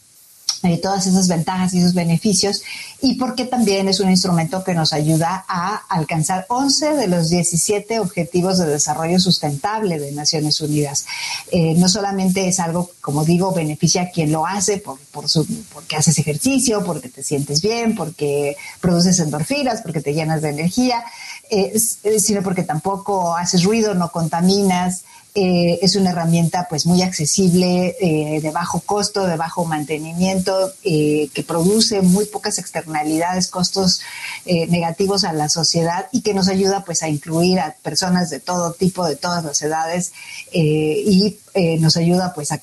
eh, 0.65 0.79
todas 0.79 1.07
esas 1.07 1.29
ventajas 1.29 1.75
y 1.75 1.79
esos 1.79 1.95
beneficios 1.95 2.63
y 3.01 3.15
porque 3.15 3.45
también 3.45 3.89
es 3.89 4.01
un 4.01 4.09
instrumento 4.09 4.65
que 4.65 4.75
nos 4.75 4.93
ayuda 4.93 5.45
a 5.47 5.77
alcanzar 5.89 6.47
11 6.49 6.95
de 6.95 7.07
los 7.07 7.29
17 7.29 8.01
objetivos 8.01 8.59
de 8.59 8.67
desarrollo 8.67 9.21
sustentable 9.21 9.99
de 9.99 10.13
Naciones 10.13 10.61
Unidas. 10.61 11.05
Eh, 11.51 11.75
no 11.77 11.89
solamente 11.89 12.49
es 12.49 12.61
algo, 12.61 12.91
como 13.01 13.25
digo, 13.25 13.53
beneficia 13.53 14.03
a 14.03 14.11
quien 14.11 14.33
lo 14.33 14.47
hace 14.47 14.79
por, 14.79 14.99
por 15.13 15.29
su, 15.29 15.47
porque 15.73 15.97
haces 15.97 16.19
ejercicio, 16.19 16.83
porque 16.85 17.09
te 17.09 17.23
sientes 17.23 17.61
bien, 17.61 17.95
porque 17.95 18.57
produces 18.81 19.19
endorfinas, 19.21 19.83
porque 19.83 20.01
te 20.01 20.15
llenas 20.15 20.41
de 20.41 20.51
energía, 20.51 21.05
eh, 21.51 21.79
sino 22.19 22.43
porque 22.43 22.63
tampoco 22.63 23.37
haces 23.37 23.65
ruido, 23.65 23.95
no 23.95 24.11
contaminas, 24.11 25.05
eh, 25.37 25.81
es 25.83 25.97
una 25.97 26.11
herramienta 26.11 26.69
pues 26.71 26.87
muy 26.87 27.03
accesible, 27.03 27.97
eh, 28.01 28.41
de 28.41 28.51
bajo 28.53 28.79
costo, 28.79 29.27
de 29.27 29.37
bajo 29.37 29.65
mantenimiento, 29.65 30.73
eh, 30.85 31.29
que 31.35 31.43
produce 31.43 32.03
muy 32.03 32.27
pocas 32.27 32.61
externalidades, 32.61 33.49
costos 33.49 34.01
negativos 34.45 35.25
a 35.25 35.33
la 35.33 35.49
sociedad 35.49 36.07
y 36.13 36.21
que 36.21 36.35
nos 36.35 36.49
ayuda 36.49 36.85
pues 36.85 37.03
a 37.03 37.09
incluir 37.09 37.59
a 37.59 37.75
personas 37.83 38.29
de 38.29 38.39
todo 38.39 38.75
tipo, 38.75 39.07
de 39.07 39.17
todas 39.17 39.43
las 39.43 39.61
edades 39.63 40.13
y 40.53 41.39
nos 41.79 41.97
ayuda 41.97 42.35
pues 42.35 42.53
a, 42.53 42.59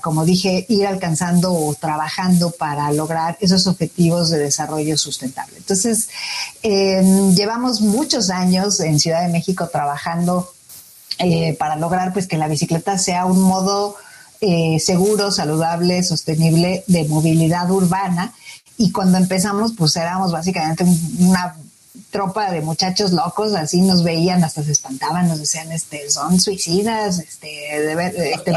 como 0.00 0.24
dije, 0.24 0.64
ir 0.70 0.86
alcanzando 0.86 1.52
o 1.52 1.74
trabajando 1.74 2.50
para 2.50 2.90
lograr 2.92 3.36
esos 3.40 3.66
objetivos 3.66 4.30
de 4.30 4.38
desarrollo 4.38 4.96
sustentable. 4.96 5.58
Entonces, 5.58 6.08
llevamos 6.62 7.82
muchos 7.82 8.30
años 8.30 8.80
en 8.80 8.98
Ciudad 8.98 9.20
de 9.20 9.28
México 9.28 9.68
trabajando 9.70 10.50
eh, 11.18 11.56
para 11.58 11.76
lograr 11.76 12.12
pues 12.12 12.26
que 12.26 12.38
la 12.38 12.48
bicicleta 12.48 12.98
sea 12.98 13.26
un 13.26 13.42
modo 13.42 13.96
eh, 14.40 14.78
seguro, 14.78 15.30
saludable, 15.30 16.02
sostenible 16.02 16.84
de 16.86 17.04
movilidad 17.06 17.70
urbana. 17.70 18.32
Y 18.76 18.92
cuando 18.92 19.18
empezamos, 19.18 19.72
pues 19.76 19.96
éramos 19.96 20.30
básicamente 20.30 20.84
una 21.18 21.56
tropa 22.10 22.50
de 22.50 22.62
muchachos 22.62 23.12
locos, 23.12 23.54
así 23.54 23.82
nos 23.82 24.02
veían, 24.02 24.42
hasta 24.42 24.62
se 24.62 24.72
espantaban, 24.72 25.28
nos 25.28 25.38
decían, 25.38 25.70
este, 25.72 26.08
son 26.10 26.40
suicidas, 26.40 27.18
este, 27.18 27.46
de, 27.46 28.32
este, 28.32 28.52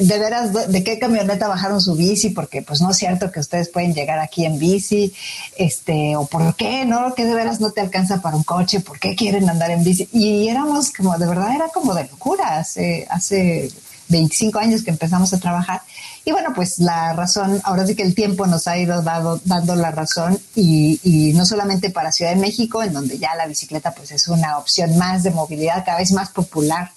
de 0.00 0.18
veras, 0.18 0.52
¿de 0.70 0.84
qué 0.84 0.98
camioneta 0.98 1.48
bajaron 1.48 1.80
su 1.80 1.94
bici? 1.94 2.30
Porque 2.30 2.62
pues 2.62 2.80
no 2.80 2.90
es 2.90 2.96
cierto 2.96 3.30
que 3.32 3.40
ustedes 3.40 3.68
pueden 3.68 3.94
llegar 3.94 4.18
aquí 4.18 4.44
en 4.44 4.58
bici, 4.58 5.12
este, 5.56 6.16
o 6.16 6.26
por 6.26 6.54
qué, 6.54 6.84
¿no? 6.84 7.14
Que 7.14 7.24
de 7.24 7.34
veras 7.34 7.60
no 7.60 7.72
te 7.72 7.80
alcanza 7.80 8.22
para 8.22 8.36
un 8.36 8.44
coche, 8.44 8.80
¿por 8.80 8.98
qué 9.00 9.16
quieren 9.16 9.50
andar 9.50 9.70
en 9.70 9.82
bici? 9.82 10.08
Y 10.12 10.48
éramos 10.48 10.92
como, 10.92 11.18
de 11.18 11.26
verdad, 11.26 11.54
era 11.54 11.68
como 11.68 11.94
de 11.94 12.04
locura 12.04 12.58
hace, 12.58 13.06
hace 13.10 13.70
25 14.08 14.58
años 14.58 14.82
que 14.82 14.90
empezamos 14.90 15.32
a 15.32 15.40
trabajar. 15.40 15.82
Y 16.24 16.32
bueno, 16.32 16.52
pues 16.54 16.78
la 16.78 17.12
razón, 17.12 17.60
ahora 17.64 17.86
sí 17.86 17.94
que 17.94 18.02
el 18.02 18.14
tiempo 18.14 18.46
nos 18.46 18.66
ha 18.66 18.78
ido 18.78 19.02
dando 19.02 19.76
la 19.76 19.90
razón 19.90 20.38
y, 20.54 21.00
y, 21.02 21.32
no 21.34 21.46
solamente 21.46 21.90
para 21.90 22.12
Ciudad 22.12 22.32
de 22.32 22.40
México, 22.40 22.82
en 22.82 22.92
donde 22.92 23.18
ya 23.18 23.34
la 23.36 23.46
bicicleta 23.46 23.92
pues 23.92 24.10
es 24.10 24.26
una 24.28 24.58
opción 24.58 24.96
más 24.98 25.22
de 25.22 25.30
movilidad 25.30 25.84
cada 25.84 25.98
vez 25.98 26.12
más 26.12 26.30
popular, 26.30 26.90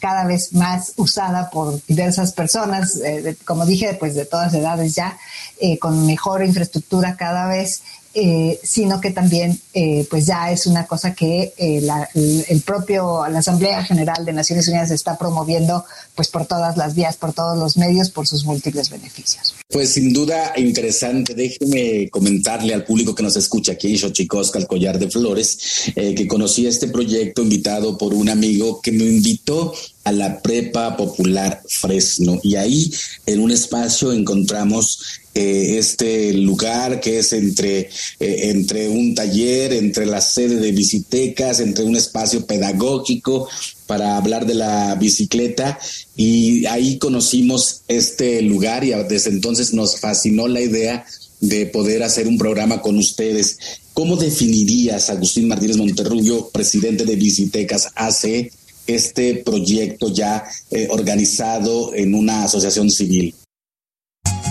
cada 0.00 0.24
vez 0.24 0.52
más 0.54 0.94
usada 0.96 1.50
por 1.50 1.80
diversas 1.86 2.32
personas, 2.32 2.96
eh, 3.04 3.36
como 3.44 3.66
dije, 3.66 3.94
pues 3.94 4.14
de 4.14 4.24
todas 4.24 4.52
edades 4.54 4.94
ya, 4.94 5.18
eh, 5.60 5.78
con 5.78 6.06
mejor 6.06 6.42
infraestructura 6.42 7.16
cada 7.16 7.46
vez 7.46 7.82
eh, 8.12 8.58
sino 8.64 9.00
que 9.00 9.12
también 9.12 9.60
eh, 9.72 10.04
pues 10.10 10.26
ya 10.26 10.50
es 10.50 10.66
una 10.66 10.84
cosa 10.84 11.14
que 11.14 11.54
eh, 11.56 11.80
la, 11.80 12.08
el 12.14 12.60
propio 12.62 13.24
la 13.28 13.38
Asamblea 13.38 13.84
General 13.84 14.24
de 14.24 14.32
Naciones 14.32 14.66
Unidas 14.66 14.90
está 14.90 15.16
promoviendo 15.16 15.84
pues 16.16 16.26
por 16.26 16.44
todas 16.44 16.76
las 16.76 16.96
vías, 16.96 17.16
por 17.16 17.32
todos 17.32 17.56
los 17.56 17.76
medios, 17.76 18.10
por 18.10 18.26
sus 18.26 18.44
múltiples 18.44 18.90
beneficios. 18.90 19.54
Pues 19.68 19.90
sin 19.90 20.12
duda 20.12 20.54
interesante. 20.56 21.34
Déjeme 21.34 22.10
comentarle 22.10 22.74
al 22.74 22.84
público 22.84 23.14
que 23.14 23.22
nos 23.22 23.36
escucha 23.36 23.72
aquí 23.72 23.92
en 23.92 23.98
Xochicosca, 23.98 24.58
el 24.58 24.66
Collar 24.66 24.98
de 24.98 25.08
Flores, 25.08 25.92
que 25.94 26.26
conocí 26.26 26.66
este 26.66 26.88
proyecto 26.88 27.42
invitado 27.42 27.96
por 27.96 28.12
un 28.12 28.28
amigo 28.28 28.80
que 28.80 28.90
me 28.90 29.04
invitó 29.04 29.72
a 30.04 30.12
la 30.12 30.40
Prepa 30.40 30.96
Popular 30.96 31.62
Fresno 31.68 32.40
y 32.42 32.56
ahí 32.56 32.90
en 33.26 33.40
un 33.40 33.50
espacio 33.50 34.12
encontramos 34.12 35.19
eh, 35.34 35.76
este 35.78 36.32
lugar 36.32 37.00
que 37.00 37.20
es 37.20 37.32
entre, 37.32 37.88
eh, 38.18 38.50
entre 38.50 38.88
un 38.88 39.14
taller, 39.14 39.72
entre 39.72 40.04
la 40.06 40.20
sede 40.20 40.56
de 40.56 40.72
visitecas, 40.72 41.60
entre 41.60 41.84
un 41.84 41.94
espacio 41.94 42.46
pedagógico 42.46 43.48
para 43.86 44.16
hablar 44.16 44.44
de 44.44 44.54
la 44.54 44.96
bicicleta 44.96 45.78
y 46.16 46.66
ahí 46.66 46.98
conocimos 46.98 47.82
este 47.86 48.42
lugar 48.42 48.84
y 48.84 48.90
desde 49.08 49.30
entonces 49.30 49.72
nos 49.72 50.00
fascinó 50.00 50.48
la 50.48 50.60
idea 50.60 51.04
de 51.40 51.66
poder 51.66 52.02
hacer 52.02 52.28
un 52.28 52.36
programa 52.36 52.82
con 52.82 52.98
ustedes. 52.98 53.58
¿Cómo 53.94 54.16
definirías, 54.16 55.10
Agustín 55.10 55.48
Martínez 55.48 55.76
Monterrubio, 55.76 56.50
presidente 56.50 57.04
de 57.04 57.16
Visitecas 57.16 57.88
AC, 57.94 58.50
este 58.86 59.36
proyecto 59.36 60.12
ya 60.12 60.44
eh, 60.70 60.88
organizado 60.90 61.94
en 61.94 62.14
una 62.14 62.44
asociación 62.44 62.90
civil? 62.90 63.34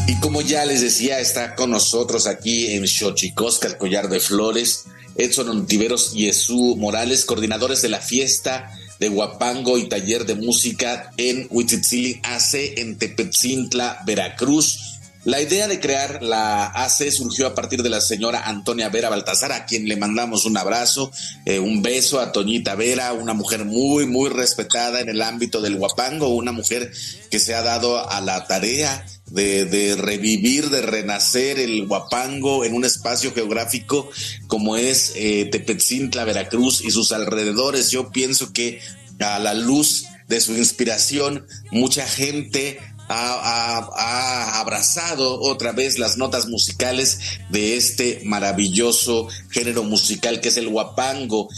Y 0.09 0.15
como 0.15 0.41
ya 0.41 0.65
les 0.65 0.81
decía, 0.81 1.19
está 1.19 1.53
con 1.53 1.69
nosotros 1.69 2.25
aquí 2.25 2.71
en 2.71 2.87
Xochicosca, 2.87 3.67
el 3.67 3.77
collar 3.77 4.09
de 4.09 4.19
flores, 4.19 4.85
Edson 5.13 5.49
Ontiveros 5.49 6.13
y 6.15 6.25
Jesús 6.25 6.75
Morales, 6.77 7.25
coordinadores 7.25 7.83
de 7.83 7.89
la 7.89 7.99
fiesta 7.99 8.71
de 8.99 9.07
Huapango 9.07 9.77
y 9.77 9.87
taller 9.87 10.25
de 10.25 10.33
música 10.33 11.11
en 11.17 11.45
Huitzitzili 11.51 12.21
AC 12.23 12.55
en 12.77 12.97
Tepetzintla, 12.97 13.99
Veracruz. 14.07 14.98
La 15.25 15.41
idea 15.41 15.67
de 15.67 15.81
crear 15.81 16.23
la 16.23 16.67
AC 16.67 17.11
surgió 17.11 17.47
a 17.47 17.53
partir 17.53 17.83
de 17.83 17.89
la 17.89 17.99
señora 17.99 18.43
Antonia 18.45 18.87
Vera 18.87 19.09
Baltasar, 19.09 19.51
a 19.51 19.65
quien 19.65 19.87
le 19.89 19.97
mandamos 19.97 20.45
un 20.45 20.55
abrazo, 20.55 21.11
eh, 21.45 21.59
un 21.59 21.81
beso 21.81 22.21
a 22.21 22.31
Toñita 22.31 22.75
Vera, 22.75 23.11
una 23.11 23.33
mujer 23.33 23.65
muy, 23.65 24.05
muy 24.05 24.29
respetada 24.29 25.01
en 25.01 25.09
el 25.09 25.21
ámbito 25.21 25.59
del 25.61 25.75
Huapango, 25.75 26.29
una 26.29 26.53
mujer 26.53 26.93
que 27.29 27.39
se 27.39 27.53
ha 27.53 27.61
dado 27.61 28.09
a 28.09 28.21
la 28.21 28.47
tarea 28.47 29.05
de, 29.25 29.97
revivir, 29.99 30.69
de 30.69 30.81
renacer 30.81 31.59
el 31.59 31.85
Huapango 31.85 32.63
en 32.63 32.73
un 32.73 32.85
espacio 32.85 33.33
geográfico 33.33 34.09
como 34.47 34.77
es 34.77 35.11
eh, 35.15 35.49
Tepetzintla, 35.51 36.23
Veracruz 36.23 36.81
y 36.81 36.91
sus 36.91 37.11
alrededores. 37.11 37.91
Yo 37.91 38.09
pienso 38.11 38.53
que 38.53 38.79
a 39.19 39.37
la 39.39 39.53
luz 39.53 40.05
de 40.29 40.39
su 40.39 40.55
inspiración, 40.55 41.45
mucha 41.71 42.07
gente 42.07 42.79
ha, 43.09 44.59
abrazado 44.59 45.41
otra 45.41 45.71
vez 45.71 45.97
las 45.99 46.17
notas 46.17 46.47
musicales 46.47 47.19
de 47.49 47.75
este 47.75 48.21
maravilloso 48.23 49.27
género 49.49 49.83
musical 49.83 50.41
que 50.41 50.49
es 50.49 50.57
el 50.57 50.67
huapango. 50.67 51.49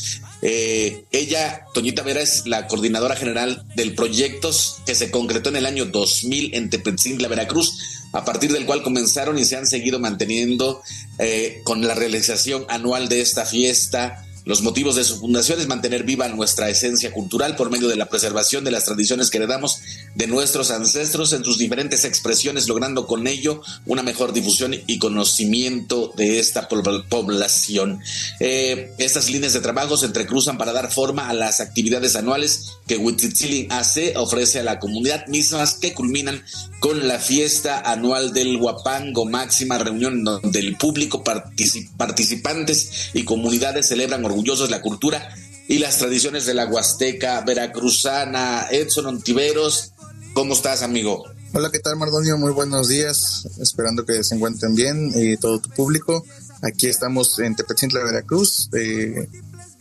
Eh, 0.42 1.06
ella, 1.12 1.66
Toñita 1.74 2.02
Vera, 2.02 2.22
es 2.22 2.48
la 2.48 2.68
coordinadora 2.68 3.16
general 3.16 3.64
del 3.76 3.94
proyecto 3.94 4.50
que 4.86 4.96
se 4.96 5.12
concretó 5.12 5.50
en 5.50 5.58
el 5.58 5.66
año 5.66 5.86
2000 5.86 6.56
en 6.56 6.70
Tepetzintla, 6.70 7.28
Veracruz, 7.28 7.78
a 8.14 8.26
partir 8.26 8.52
del 8.52 8.66
cual 8.66 8.82
comenzaron 8.82 9.38
y 9.38 9.46
se 9.46 9.58
han 9.58 9.68
seguido 9.68 10.00
manteniendo 10.00 10.82
eh, 11.20 11.62
con 11.64 11.86
la 11.86 11.94
realización 11.94 12.66
anual 12.70 13.08
de 13.08 13.22
esta 13.22 13.46
fiesta 13.46 14.26
los 14.52 14.64
motivos 14.64 14.98
de 14.98 15.06
su 15.06 15.18
fundación 15.18 15.62
es 15.62 15.70
mantener 15.70 16.04
viva 16.04 16.28
nuestra 16.28 16.68
esencia 16.68 17.14
cultural 17.14 17.56
por 17.56 17.72
medio 17.72 17.88
de 17.88 17.96
la 17.96 18.08
preservación 18.08 18.66
de 18.66 18.72
las 18.72 18.84
tradiciones 18.84 19.30
que 19.30 19.38
heredamos 19.38 19.80
de 20.14 20.28
nuestros 20.28 20.72
ancestros 20.72 21.32
en 21.32 21.46
sus 21.46 21.58
diferentes 21.58 22.04
expresiones, 22.04 22.68
logrando 22.68 23.08
con 23.08 23.28
ello 23.28 23.62
una 23.86 24.04
mejor 24.04 24.34
difusión 24.34 24.76
y 24.88 25.00
conocimiento 25.00 26.12
de 26.18 26.40
esta 26.40 26.68
población. 26.68 28.02
Eh, 28.42 28.92
estas 28.98 29.30
líneas 29.30 29.54
de 29.54 29.62
trabajo 29.62 29.96
se 29.96 30.08
entrecruzan 30.08 30.58
para 30.58 30.74
dar 30.74 30.92
forma 30.92 31.30
a 31.30 31.34
las 31.34 31.62
actividades 31.62 32.18
anuales 32.18 32.74
que 32.88 32.98
Huitzitzili 32.98 33.68
AC 33.70 34.18
ofrece 34.18 34.60
a 34.60 34.64
la 34.64 34.80
comunidad, 34.80 35.28
mismas 35.28 35.76
que 35.76 35.94
culminan 35.94 36.44
con 36.82 37.08
la 37.08 37.20
fiesta 37.20 37.80
anual 37.80 38.34
del 38.34 38.58
Huapango, 38.58 39.26
máxima 39.26 39.78
reunión 39.78 40.26
donde 40.26 40.60
el 40.60 40.76
público, 40.76 41.24
participantes 41.24 43.12
y 43.14 43.24
comunidades 43.24 43.88
celebran 43.88 44.26
orgullosos 44.42 44.72
la 44.72 44.82
cultura 44.82 45.36
y 45.68 45.78
las 45.78 46.00
tradiciones 46.00 46.48
de 46.48 46.56
la 46.56 46.66
Huasteca 46.66 47.42
veracruzana. 47.42 48.66
Edson 48.72 49.06
Ontiveros, 49.06 49.94
¿cómo 50.34 50.56
estás, 50.56 50.82
amigo? 50.82 51.26
Hola, 51.54 51.70
¿qué 51.72 51.78
tal, 51.78 51.96
Mardonio? 51.98 52.40
Muy 52.40 52.52
buenos 52.52 52.88
días. 52.88 53.48
Esperando 53.60 54.04
que 54.04 54.24
se 54.24 54.34
encuentren 54.34 54.74
bien 54.74 55.12
y 55.14 55.38
todo 55.38 55.60
tu 55.60 55.70
público. 55.70 56.26
Aquí 56.64 56.88
estamos 56.88 57.38
en 57.38 57.56
Tepechintla, 57.56 58.04
Veracruz, 58.04 58.68
eh, 58.74 59.30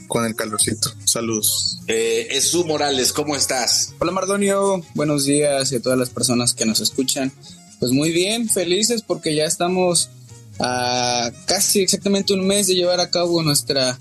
con 0.09 0.27
el 0.27 0.35
calorcito. 0.35 0.93
Saludos. 1.07 1.79
Eh, 1.87 2.29
Jesús 2.31 2.67
Morales, 2.67 3.15
¿cómo 3.15 3.37
estás? 3.37 3.95
Hola, 3.99 4.13
Mardonio. 4.13 4.85
Buenos 4.95 5.25
días 5.25 5.73
y 5.73 5.77
a 5.77 5.81
todas 5.81 5.99
las 5.99 6.11
personas 6.11 6.53
que 6.53 6.67
nos 6.67 6.81
escuchan. 6.81 7.33
Pues 7.79 7.93
muy 7.93 8.13
bien, 8.13 8.47
felices 8.51 9.01
porque 9.01 9.35
ya 9.35 9.45
estamos 9.45 10.11
a 10.59 11.31
casi 11.47 11.81
exactamente 11.81 12.35
un 12.35 12.47
mes 12.47 12.67
de 12.67 12.75
llevar 12.75 13.01
a 13.01 13.09
cabo 13.09 13.43
nuestra 13.43 13.99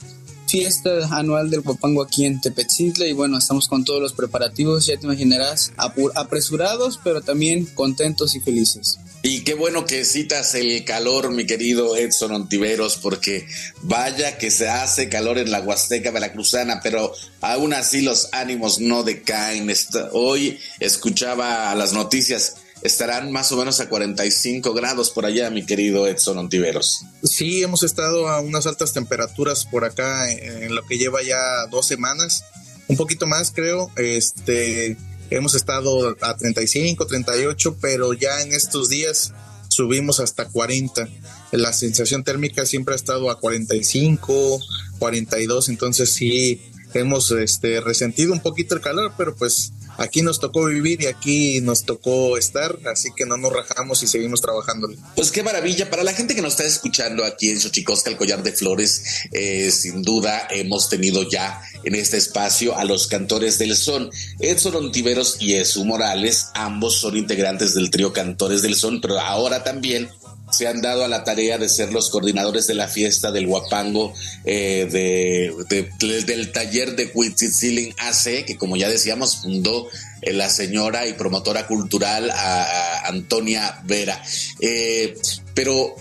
fiesta 0.50 0.89
anual 1.12 1.50
del 1.50 1.62
Guapango 1.62 2.02
aquí 2.02 2.26
en 2.26 2.41
Tepetzintla 2.41 3.08
y 3.08 3.14
bueno, 3.14 3.38
estamos 3.38 3.68
con 3.68 3.84
todos 3.84 4.02
los 4.02 4.14
preparativos, 4.14 4.86
ya 4.86 4.97
te 4.97 5.06
imaginarás, 5.06 5.72
apresurados, 6.16 7.00
pero 7.04 7.22
también 7.22 7.66
contentos 7.66 8.36
y 8.36 8.39
felices. 8.39 9.00
Y 9.22 9.41
qué 9.41 9.54
bueno 9.54 9.86
que 9.86 10.06
citas 10.06 10.56
el 10.56 10.86
calor, 10.86 11.32
mi 11.32 11.45
querido 11.45 11.97
Edson 11.97 12.32
Ontiveros, 12.32 12.95
porque 12.97 13.47
vaya 13.82 14.38
que 14.38 14.50
se 14.50 14.70
hace 14.70 15.10
calor 15.10 15.38
en 15.38 15.52
la 15.52 15.60
Huasteca 15.60 16.12
Veracruzana, 16.12 16.80
pero 16.82 17.14
aún 17.41 17.74
así 17.74 18.02
los 18.02 18.30
ánimos 18.32 18.80
no 18.80 19.04
decaen. 19.04 19.70
Hoy 20.14 20.58
escuchaba 20.80 21.76
las 21.76 21.91
noticias, 21.91 22.56
estarán 22.82 23.32
más 23.32 23.52
o 23.52 23.58
menos 23.58 23.80
a 23.80 23.90
45 23.90 24.74
grados 24.74 25.10
por 25.10 25.26
allá, 25.26 25.50
mi 25.50 25.66
querido 25.66 26.08
Edson 26.08 26.38
Ontiveros. 26.38 27.06
Sí, 27.24 27.62
hemos 27.62 27.84
estado 27.84 28.28
a 28.30 28.40
unas 28.40 28.68
altas 28.68 28.94
temperaturas 28.94 29.66
por 29.66 29.86
acá 29.86 30.32
en 30.32 30.74
lo 30.74 30.86
que 30.86 30.98
lleva 30.98 31.22
ya 31.22 31.38
dos 31.70 31.88
semanas, 31.88 32.44
un 32.88 32.98
poquito 32.98 33.28
más 33.28 33.52
creo. 33.52 33.92
Este, 33.96 34.98
hemos 35.30 35.56
estado 35.56 36.16
a 36.22 36.38
35, 36.38 37.06
38, 37.06 37.78
pero 37.82 38.14
ya 38.14 38.42
en 38.42 38.54
estos 38.54 38.90
días 38.90 39.34
subimos 39.68 40.20
hasta 40.20 40.46
40. 40.46 41.08
La 41.52 41.74
sensación 41.74 42.24
térmica 42.24 42.66
siempre 42.66 42.94
ha 42.94 42.96
estado 42.96 43.30
a 43.30 43.40
45, 43.40 44.60
42, 45.00 45.70
entonces 45.70 46.12
sí 46.12 46.62
hemos 46.94 47.32
este, 47.32 47.82
resentido 47.82 48.34
un 48.34 48.40
poquito 48.40 48.76
el 48.76 48.82
calor, 48.82 49.14
pero 49.18 49.36
pues 49.36 49.72
aquí 50.00 50.22
nos 50.22 50.39
tocó 50.39 50.66
vivir 50.66 51.02
y 51.02 51.08
aquí 51.08 51.62
nos 51.62 51.84
tocó 51.84 52.38
estar, 52.38 52.78
así 52.91 53.10
que 53.16 53.26
no 53.26 53.38
nos 53.38 53.54
rajamos 53.54 54.02
y 54.04 54.08
seguimos 54.08 54.41
trabajando. 54.41 54.89
Pues 55.16 55.32
qué 55.32 55.43
maravilla. 55.43 55.89
Para 55.89 56.04
la 56.04 56.14
gente 56.14 56.36
que 56.36 56.41
nos 56.41 56.54
está 56.54 56.66
escuchando 56.66 57.24
aquí 57.26 57.50
en 57.50 57.60
Xochicosca, 57.60 58.10
el 58.10 58.18
collar 58.18 58.43
de 58.43 58.52
flores, 58.52 59.04
eh, 59.32 59.72
sin 59.72 60.02
duda 60.02 60.47
hemos 60.50 60.89
tenido 60.89 61.30
ya 61.30 61.62
en 61.84 61.95
este 61.95 62.18
espacio 62.18 62.78
a 62.78 62.86
los 62.86 63.08
cantores 63.08 63.60
del 63.60 63.76
son. 63.76 64.10
Edson 64.39 64.76
Ontiveros 64.76 65.38
y 65.39 65.54
Esu 65.56 65.86
Morales, 65.86 66.47
ambos 66.54 67.00
son 67.00 67.18
integrantes 67.18 67.74
del 67.74 67.89
trío 67.89 68.14
Cantores 68.14 68.62
del 68.62 68.76
Son, 68.76 69.02
pero 69.02 69.20
ahora 69.20 69.64
también 69.64 70.10
se 70.52 70.68
han 70.68 70.82
dado 70.82 71.04
a 71.04 71.08
la 71.08 71.24
tarea 71.24 71.58
de 71.58 71.70
ser 71.70 71.91
los 71.93 72.10
coordinadores 72.10 72.68
de 72.68 72.76
la 72.76 72.88
fiesta 72.88 73.32
del 73.32 73.47
Huapango 73.47 74.14
eh, 74.45 74.88
de, 74.89 75.89
del 76.24 76.52
taller 76.52 76.95
de 76.95 77.12
Huitzitzilin 77.14 77.93
AC, 77.97 78.45
que 78.45 78.58
como 78.58 78.76
ya 78.78 78.89
decíamos, 78.89 79.38
fundó 79.38 79.88
eh, 80.22 80.34
la 80.34 80.50
señora 80.50 81.08
y 81.08 81.14
promotora 81.14 81.68
cultural 81.68 82.30
a, 82.32 83.08
Antonia 83.08 83.82
Vera. 83.86 84.22
Eh, 84.60 85.18
pero 85.54 85.95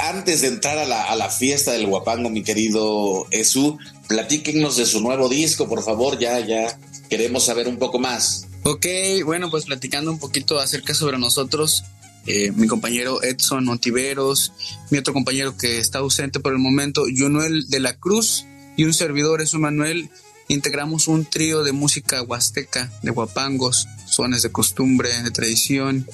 antes 0.00 0.42
de 0.42 0.48
entrar 0.48 0.78
a 0.78 0.86
la, 0.86 1.04
a 1.04 1.16
la, 1.16 1.30
fiesta 1.30 1.72
del 1.72 1.86
Huapango, 1.86 2.30
mi 2.30 2.42
querido 2.42 3.26
Esu, 3.30 3.78
platíquenos 4.08 4.76
de 4.76 4.86
su 4.86 5.00
nuevo 5.00 5.28
disco, 5.28 5.68
por 5.68 5.82
favor, 5.82 6.18
ya, 6.18 6.40
ya 6.40 6.78
queremos 7.08 7.44
saber 7.44 7.68
un 7.68 7.78
poco 7.78 7.98
más. 7.98 8.46
Ok, 8.64 8.86
bueno, 9.24 9.50
pues 9.50 9.64
platicando 9.64 10.10
un 10.10 10.18
poquito 10.18 10.58
acerca 10.58 10.94
sobre 10.94 11.18
nosotros, 11.18 11.84
eh, 12.28 12.52
mi 12.54 12.66
compañero 12.66 13.22
Edson 13.22 13.64
Montiveros, 13.64 14.52
mi 14.90 14.98
otro 14.98 15.14
compañero 15.14 15.56
que 15.56 15.78
está 15.78 16.00
ausente 16.00 16.40
por 16.40 16.52
el 16.52 16.58
momento, 16.58 17.04
Junuel 17.04 17.70
de 17.70 17.80
la 17.80 17.94
Cruz 17.94 18.44
y 18.76 18.84
un 18.84 18.92
servidor, 18.92 19.40
es 19.40 19.54
Manuel, 19.54 20.10
integramos 20.46 21.08
un 21.08 21.24
trío 21.24 21.64
de 21.64 21.72
música 21.72 22.22
huasteca, 22.22 22.92
de 23.02 23.12
guapangos, 23.12 23.88
sones 24.04 24.42
de 24.42 24.52
costumbre, 24.52 25.22
de 25.22 25.30
tradición 25.30 26.06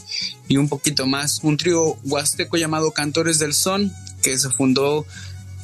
y 0.46 0.56
un 0.56 0.68
poquito 0.68 1.08
más. 1.08 1.40
Un 1.42 1.56
trío 1.56 1.98
huasteco 2.04 2.56
llamado 2.58 2.92
Cantores 2.92 3.40
del 3.40 3.52
Son, 3.52 3.92
que 4.22 4.38
se 4.38 4.50
fundó 4.50 5.04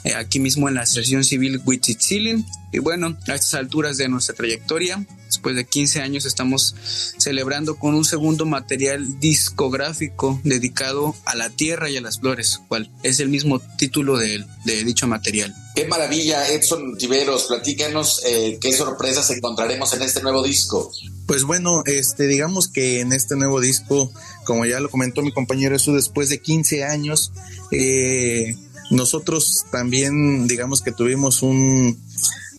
eh, 0.04 0.14
aquí 0.14 0.40
mismo 0.40 0.68
en 0.68 0.74
la 0.74 0.82
Asociación 0.82 1.24
Civil 1.24 1.60
Huitzitzilin. 1.64 2.46
Y 2.72 2.78
bueno, 2.78 3.16
a 3.26 3.34
estas 3.34 3.54
alturas 3.54 3.96
de 3.96 4.08
nuestra 4.08 4.34
trayectoria, 4.34 5.04
después 5.26 5.56
de 5.56 5.64
15 5.64 6.00
años, 6.00 6.24
estamos 6.24 6.74
celebrando 7.18 7.76
con 7.76 7.94
un 7.94 8.04
segundo 8.04 8.46
material 8.46 9.18
discográfico 9.20 10.40
dedicado 10.44 11.14
a 11.24 11.34
la 11.34 11.50
tierra 11.50 11.90
y 11.90 11.96
a 11.96 12.00
las 12.00 12.20
flores, 12.20 12.60
cual 12.68 12.90
es 13.02 13.20
el 13.20 13.28
mismo 13.28 13.60
título 13.76 14.16
de, 14.16 14.44
dicho 14.84 15.06
material. 15.08 15.54
Qué 15.74 15.86
maravilla, 15.86 16.48
Edson 16.48 16.96
Tiveros, 16.96 17.44
platícanos 17.44 18.22
eh, 18.24 18.58
qué 18.60 18.72
sorpresas 18.72 19.30
encontraremos 19.30 19.92
en 19.94 20.02
este 20.02 20.22
nuevo 20.22 20.42
disco. 20.42 20.92
Pues 21.26 21.44
bueno, 21.44 21.82
este, 21.86 22.26
digamos 22.26 22.68
que 22.68 23.00
en 23.00 23.12
este 23.12 23.36
nuevo 23.36 23.60
disco, 23.60 24.12
como 24.44 24.64
ya 24.66 24.80
lo 24.80 24.90
comentó 24.90 25.22
mi 25.22 25.32
compañero, 25.32 25.76
eso 25.76 25.92
después 25.92 26.28
de 26.28 26.40
15 26.40 26.84
años, 26.84 27.32
eh, 27.70 28.56
nosotros 28.90 29.64
también, 29.70 30.46
digamos 30.46 30.82
que 30.82 30.92
tuvimos 30.92 31.42
un, 31.42 31.98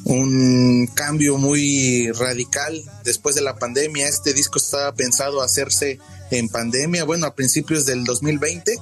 un 0.05 0.87
cambio 0.93 1.37
muy 1.37 2.11
radical 2.11 2.81
después 3.03 3.35
de 3.35 3.41
la 3.41 3.55
pandemia. 3.55 4.07
Este 4.07 4.33
disco 4.33 4.57
estaba 4.57 4.93
pensado 4.93 5.41
hacerse 5.41 5.99
en 6.31 6.47
pandemia, 6.49 7.03
bueno, 7.03 7.27
a 7.27 7.35
principios 7.35 7.85
del 7.85 8.03
2020. 8.03 8.75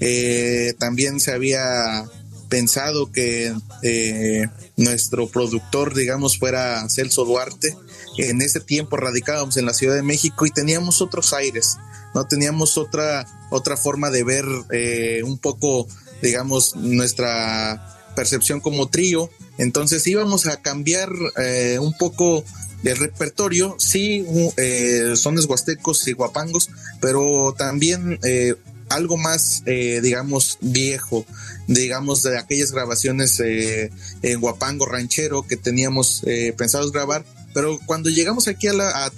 Eh, 0.00 0.74
también 0.78 1.20
se 1.20 1.32
había 1.32 2.04
pensado 2.48 3.12
que 3.12 3.54
eh, 3.82 4.46
nuestro 4.76 5.28
productor, 5.28 5.94
digamos, 5.94 6.38
fuera 6.38 6.88
Celso 6.88 7.24
Duarte. 7.24 7.76
En 8.16 8.42
ese 8.42 8.60
tiempo 8.60 8.96
radicábamos 8.96 9.56
en 9.56 9.66
la 9.66 9.74
Ciudad 9.74 9.94
de 9.94 10.02
México 10.02 10.44
y 10.44 10.50
teníamos 10.50 11.00
otros 11.00 11.32
aires, 11.32 11.76
no 12.14 12.26
teníamos 12.26 12.76
otra, 12.76 13.26
otra 13.50 13.76
forma 13.76 14.10
de 14.10 14.24
ver 14.24 14.44
eh, 14.72 15.22
un 15.24 15.38
poco 15.38 15.86
digamos, 16.22 16.76
nuestra 16.76 17.98
percepción 18.18 18.60
como 18.60 18.88
trío. 18.88 19.30
Entonces 19.58 20.04
íbamos 20.08 20.46
a 20.46 20.60
cambiar 20.60 21.08
eh, 21.36 21.78
un 21.80 21.92
poco 21.96 22.44
el 22.82 22.96
repertorio, 22.96 23.76
sí, 23.78 24.24
eh, 24.56 25.12
sones 25.14 25.46
huastecos 25.46 26.06
y 26.08 26.12
guapangos, 26.12 26.68
pero 27.00 27.54
también 27.56 28.18
eh, 28.24 28.56
algo 28.88 29.16
más, 29.16 29.62
digamos, 29.66 30.58
viejo, 30.62 31.26
digamos, 31.66 32.22
de 32.22 32.38
aquellas 32.38 32.72
grabaciones 32.72 33.38
en 33.38 34.40
guapango 34.40 34.86
ranchero 34.86 35.46
que 35.46 35.58
teníamos 35.58 36.22
pensados 36.56 36.90
grabar. 36.90 37.22
Pero 37.52 37.78
cuando 37.84 38.08
llegamos 38.08 38.48
aquí 38.48 38.66
a, 38.66 38.72
la, 38.72 39.04
a 39.04 39.10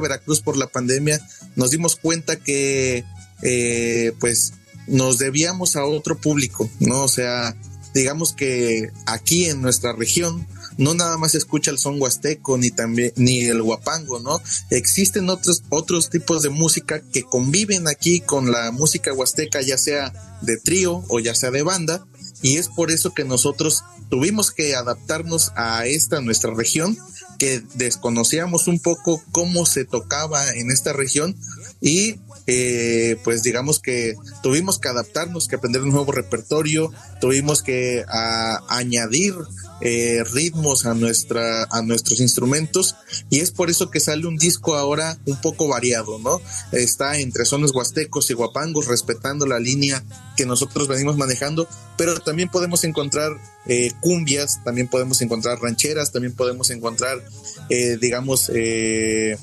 Veracruz 0.00 0.40
por 0.40 0.56
la 0.56 0.68
pandemia, 0.68 1.20
nos 1.54 1.70
dimos 1.70 1.96
cuenta 1.96 2.36
que, 2.36 3.04
pues, 4.18 4.54
nos 4.86 5.18
debíamos 5.18 5.76
a 5.76 5.84
otro 5.84 6.18
público, 6.18 6.70
¿no? 6.80 7.02
O 7.02 7.08
sea, 7.08 7.56
digamos 7.94 8.32
que 8.32 8.90
aquí 9.06 9.46
en 9.46 9.62
nuestra 9.62 9.92
región 9.92 10.46
no 10.78 10.94
nada 10.94 11.16
más 11.18 11.32
se 11.32 11.38
escucha 11.38 11.70
el 11.70 11.78
son 11.78 12.00
huasteco 12.00 12.56
ni 12.56 12.70
también 12.70 13.12
ni 13.16 13.44
el 13.44 13.62
guapango, 13.62 14.20
¿no? 14.20 14.40
Existen 14.70 15.28
otros 15.28 15.62
otros 15.68 16.10
tipos 16.10 16.42
de 16.42 16.48
música 16.48 17.02
que 17.12 17.22
conviven 17.22 17.88
aquí 17.88 18.20
con 18.20 18.50
la 18.50 18.70
música 18.70 19.12
huasteca, 19.12 19.60
ya 19.60 19.76
sea 19.76 20.12
de 20.42 20.56
trío 20.56 21.04
o 21.08 21.20
ya 21.20 21.34
sea 21.34 21.50
de 21.50 21.62
banda, 21.62 22.06
y 22.42 22.56
es 22.56 22.68
por 22.68 22.90
eso 22.90 23.12
que 23.12 23.24
nosotros 23.24 23.84
tuvimos 24.08 24.50
que 24.52 24.74
adaptarnos 24.74 25.52
a 25.56 25.86
esta 25.86 26.20
nuestra 26.20 26.54
región 26.54 26.96
que 27.38 27.62
desconocíamos 27.74 28.68
un 28.68 28.78
poco 28.78 29.22
cómo 29.32 29.64
se 29.64 29.84
tocaba 29.84 30.50
en 30.52 30.70
esta 30.70 30.92
región 30.92 31.36
y 31.80 32.16
eh, 32.52 33.16
pues 33.22 33.44
digamos 33.44 33.78
que 33.78 34.16
tuvimos 34.42 34.80
que 34.80 34.88
adaptarnos, 34.88 35.46
que 35.46 35.54
aprender 35.54 35.82
un 35.82 35.90
nuevo 35.90 36.10
repertorio, 36.10 36.92
tuvimos 37.20 37.62
que 37.62 38.04
añadir 38.68 39.34
eh, 39.80 40.24
ritmos 40.32 40.84
a 40.84 40.94
nuestra 40.94 41.62
a 41.70 41.80
nuestros 41.82 42.18
instrumentos 42.18 42.96
y 43.30 43.38
es 43.38 43.52
por 43.52 43.70
eso 43.70 43.88
que 43.88 44.00
sale 44.00 44.26
un 44.26 44.36
disco 44.36 44.74
ahora 44.74 45.16
un 45.26 45.40
poco 45.40 45.68
variado, 45.68 46.18
¿no? 46.18 46.40
Está 46.72 47.18
entre 47.18 47.44
sones 47.44 47.70
huastecos 47.70 48.28
y 48.30 48.34
guapangos 48.34 48.88
respetando 48.88 49.46
la 49.46 49.60
línea 49.60 50.02
que 50.36 50.44
nosotros 50.44 50.88
venimos 50.88 51.16
manejando, 51.16 51.68
pero 51.96 52.18
también 52.18 52.48
podemos 52.48 52.82
encontrar 52.82 53.30
eh, 53.66 53.92
cumbias, 54.00 54.58
también 54.64 54.88
podemos 54.88 55.22
encontrar 55.22 55.60
rancheras, 55.60 56.10
también 56.10 56.34
podemos 56.34 56.70
encontrar, 56.70 57.22
digamos, 58.00 58.50
eh, 58.52 59.38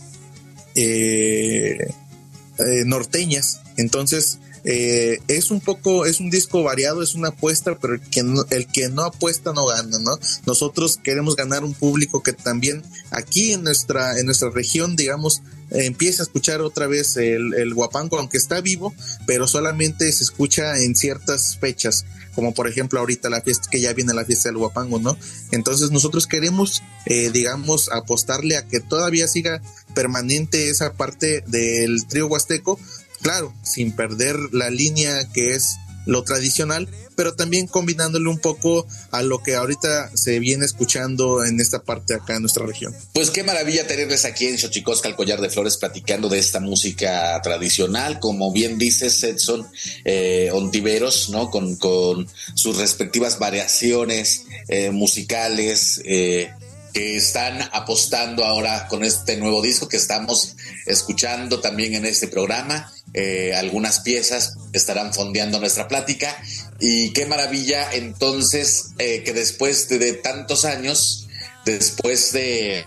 norteñas. 2.85 3.61
Entonces, 3.77 4.39
eh, 4.69 5.19
es 5.29 5.49
un 5.49 5.61
poco, 5.61 6.05
es 6.05 6.19
un 6.19 6.29
disco 6.29 6.61
variado, 6.61 7.01
es 7.01 7.15
una 7.15 7.29
apuesta, 7.29 7.77
pero 7.79 7.93
el 7.93 8.01
que, 8.01 8.21
no, 8.21 8.43
el 8.49 8.67
que 8.67 8.89
no 8.89 9.03
apuesta 9.03 9.53
no 9.53 9.65
gana, 9.65 9.97
¿no? 9.99 10.19
Nosotros 10.45 10.99
queremos 11.01 11.37
ganar 11.37 11.63
un 11.63 11.73
público 11.73 12.21
que 12.21 12.33
también 12.33 12.83
aquí 13.11 13.53
en 13.53 13.63
nuestra, 13.63 14.19
en 14.19 14.25
nuestra 14.25 14.49
región, 14.49 14.97
digamos, 14.97 15.41
empieza 15.71 16.23
a 16.23 16.25
escuchar 16.25 16.61
otra 16.61 16.87
vez 16.87 17.15
el, 17.15 17.53
el 17.53 17.73
guapango, 17.73 18.17
aunque 18.17 18.35
está 18.35 18.59
vivo, 18.59 18.93
pero 19.25 19.47
solamente 19.47 20.11
se 20.11 20.25
escucha 20.25 20.77
en 20.77 20.95
ciertas 20.95 21.57
fechas, 21.57 22.05
como 22.37 22.53
por 22.53 22.67
ejemplo 22.67 22.99
ahorita 22.99 23.31
la 23.31 23.41
fiesta, 23.41 23.67
que 23.67 23.81
ya 23.81 23.93
viene 23.93 24.13
la 24.13 24.23
fiesta 24.23 24.49
del 24.49 24.59
guapango, 24.59 24.99
¿no? 24.99 25.17
Entonces 25.49 25.89
nosotros 25.89 26.27
queremos, 26.27 26.83
eh, 27.07 27.31
digamos, 27.31 27.89
apostarle 27.91 28.57
a 28.57 28.67
que 28.67 28.79
todavía 28.79 29.27
siga 29.27 29.59
permanente 29.95 30.69
esa 30.69 30.93
parte 30.93 31.43
del 31.47 32.05
trío 32.05 32.27
huasteco, 32.27 32.79
claro, 33.23 33.55
sin 33.63 33.91
perder 33.91 34.37
la 34.51 34.69
línea 34.69 35.27
que 35.33 35.55
es 35.55 35.77
lo 36.07 36.23
tradicional, 36.23 36.89
pero 37.15 37.35
también 37.35 37.67
combinándole 37.67 38.29
un 38.29 38.39
poco 38.39 38.87
a 39.11 39.21
lo 39.21 39.43
que 39.43 39.55
ahorita 39.55 40.11
se 40.15 40.39
viene 40.39 40.65
escuchando 40.65 41.45
en 41.45 41.59
esta 41.59 41.83
parte 41.83 42.15
acá 42.15 42.35
en 42.35 42.41
nuestra 42.41 42.65
región. 42.65 42.95
Pues 43.13 43.29
qué 43.29 43.43
maravilla 43.43 43.85
tenerles 43.85 44.25
aquí 44.25 44.47
en 44.47 44.57
Xochicosca, 44.57 45.07
el 45.07 45.15
collar 45.15 45.41
de 45.41 45.49
flores, 45.49 45.77
platicando 45.77 46.29
de 46.29 46.39
esta 46.39 46.59
música 46.59 47.39
tradicional, 47.43 48.19
como 48.19 48.51
bien 48.51 48.77
dice 48.77 49.07
Edson 49.07 49.67
eh, 50.05 50.49
Ontiveros, 50.53 51.29
¿no? 51.29 51.51
Con, 51.51 51.75
con, 51.75 52.27
sus 52.55 52.77
respectivas 52.77 53.37
variaciones 53.39 54.45
eh, 54.67 54.91
musicales. 54.91 56.01
Eh, 56.05 56.49
que 56.93 57.15
están 57.15 57.61
apostando 57.73 58.43
ahora 58.43 58.87
con 58.87 59.03
este 59.03 59.37
nuevo 59.37 59.61
disco 59.61 59.87
que 59.87 59.97
estamos 59.97 60.55
escuchando 60.87 61.59
también 61.59 61.93
en 61.93 62.05
este 62.05 62.27
programa. 62.27 62.91
Eh, 63.13 63.53
algunas 63.55 64.01
piezas 64.01 64.57
estarán 64.73 65.13
fondeando 65.13 65.59
nuestra 65.59 65.87
plática 65.87 66.35
y 66.79 67.13
qué 67.13 67.25
maravilla 67.25 67.91
entonces 67.93 68.91
eh, 68.99 69.23
que 69.23 69.33
después 69.33 69.87
de, 69.89 70.13
tantos 70.13 70.65
años, 70.65 71.27
después 71.65 72.33
de, 72.33 72.83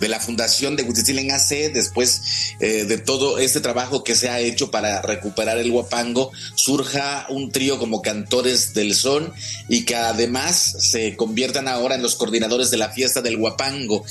la 0.00 0.20
fundación 0.20 0.76
de 0.76 0.84
Huitzilen 0.84 1.32
AC, 1.32 1.72
después 1.72 2.54
eh, 2.60 2.84
de 2.84 2.98
todo 2.98 3.38
este 3.38 3.60
trabajo 3.60 4.04
que 4.04 4.14
se 4.14 4.28
ha 4.28 4.38
hecho 4.38 4.70
para 4.70 5.02
recuperar 5.02 5.58
el 5.58 5.72
guapango, 5.72 6.30
surja 6.54 7.26
un 7.28 7.50
trío 7.50 7.78
como 7.78 8.02
cantores 8.02 8.72
del 8.72 8.94
son 8.94 9.34
y 9.68 9.84
que 9.84 9.96
además 9.96 10.76
se 10.78 11.16
conviertan 11.16 11.66
ahora 11.66 11.96
en 11.96 12.02
los 12.02 12.14
coordinadores 12.14 12.70
de 12.70 12.76
la 12.76 12.90
fiesta 12.90 13.20
del 13.20 13.36
guapango. 13.36 14.04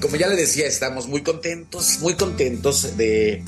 Como 0.00 0.16
ya 0.16 0.28
le 0.28 0.36
decía, 0.36 0.66
estamos 0.66 1.06
muy 1.08 1.22
contentos, 1.22 1.98
muy 2.00 2.14
contentos 2.14 2.96
de, 2.96 3.42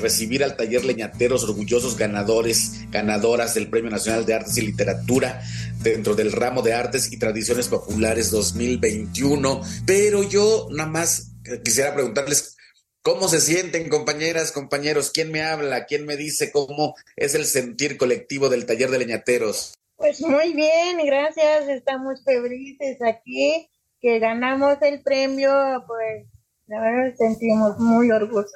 recibir 0.00 0.44
al 0.44 0.56
taller 0.56 0.84
Leñateros, 0.84 1.42
orgullosos 1.44 1.96
ganadores, 1.96 2.90
ganadoras 2.90 3.54
del 3.54 3.70
Premio 3.70 3.90
Nacional 3.90 4.26
de 4.26 4.34
Artes 4.34 4.58
y 4.58 4.60
Literatura 4.60 5.42
dentro 5.82 6.14
del 6.14 6.32
ramo 6.32 6.60
de 6.60 6.74
Artes 6.74 7.10
y 7.10 7.18
Tradiciones 7.18 7.68
Populares 7.68 8.30
2021. 8.30 9.62
Pero 9.86 10.22
yo 10.22 10.68
nada 10.70 10.90
más 10.90 11.32
quisiera 11.64 11.94
preguntarles 11.94 12.56
cómo 13.00 13.26
se 13.28 13.40
sienten, 13.40 13.88
compañeras, 13.88 14.52
compañeros, 14.52 15.10
quién 15.10 15.32
me 15.32 15.42
habla, 15.42 15.86
quién 15.86 16.04
me 16.04 16.18
dice 16.18 16.52
cómo 16.52 16.94
es 17.16 17.34
el 17.34 17.46
sentir 17.46 17.96
colectivo 17.96 18.50
del 18.50 18.66
taller 18.66 18.90
de 18.90 18.98
Leñateros. 18.98 19.74
Pues 19.96 20.20
muy 20.20 20.52
bien, 20.52 20.98
gracias, 21.06 21.68
estamos 21.68 22.22
felices 22.22 22.98
aquí 23.00 23.70
que 24.04 24.18
ganamos 24.18 24.76
el 24.82 25.02
premio, 25.02 25.50
pues 25.86 26.26
la 26.66 26.78
verdad 26.78 27.14
sentimos 27.16 27.78
muy 27.78 28.10
orgullosos. 28.10 28.52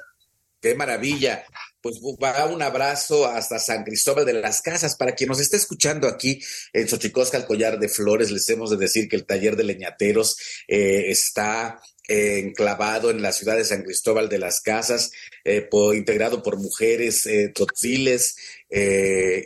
Qué 0.61 0.75
maravilla. 0.75 1.43
Pues 1.81 1.95
va 2.21 2.45
un 2.45 2.61
abrazo 2.61 3.25
hasta 3.25 3.57
San 3.57 3.83
Cristóbal 3.83 4.27
de 4.27 4.33
las 4.33 4.61
Casas. 4.61 4.95
Para 4.95 5.13
quien 5.13 5.29
nos 5.29 5.39
esté 5.39 5.57
escuchando 5.57 6.07
aquí 6.07 6.39
en 6.71 6.87
Xochicosca, 6.87 7.37
el 7.37 7.47
collar 7.47 7.79
de 7.79 7.89
flores, 7.89 8.29
les 8.29 8.47
hemos 8.49 8.69
de 8.69 8.77
decir 8.77 9.09
que 9.09 9.15
el 9.15 9.25
taller 9.25 9.55
de 9.55 9.63
leñateros 9.63 10.37
eh, 10.67 11.05
está 11.09 11.81
eh, 12.07 12.39
enclavado 12.39 13.09
en 13.09 13.23
la 13.23 13.31
ciudad 13.31 13.55
de 13.55 13.65
San 13.65 13.81
Cristóbal 13.81 14.29
de 14.29 14.37
las 14.37 14.61
Casas, 14.61 15.11
eh, 15.43 15.67
integrado 15.95 16.43
por 16.43 16.59
mujeres 16.59 17.25
eh, 17.25 17.51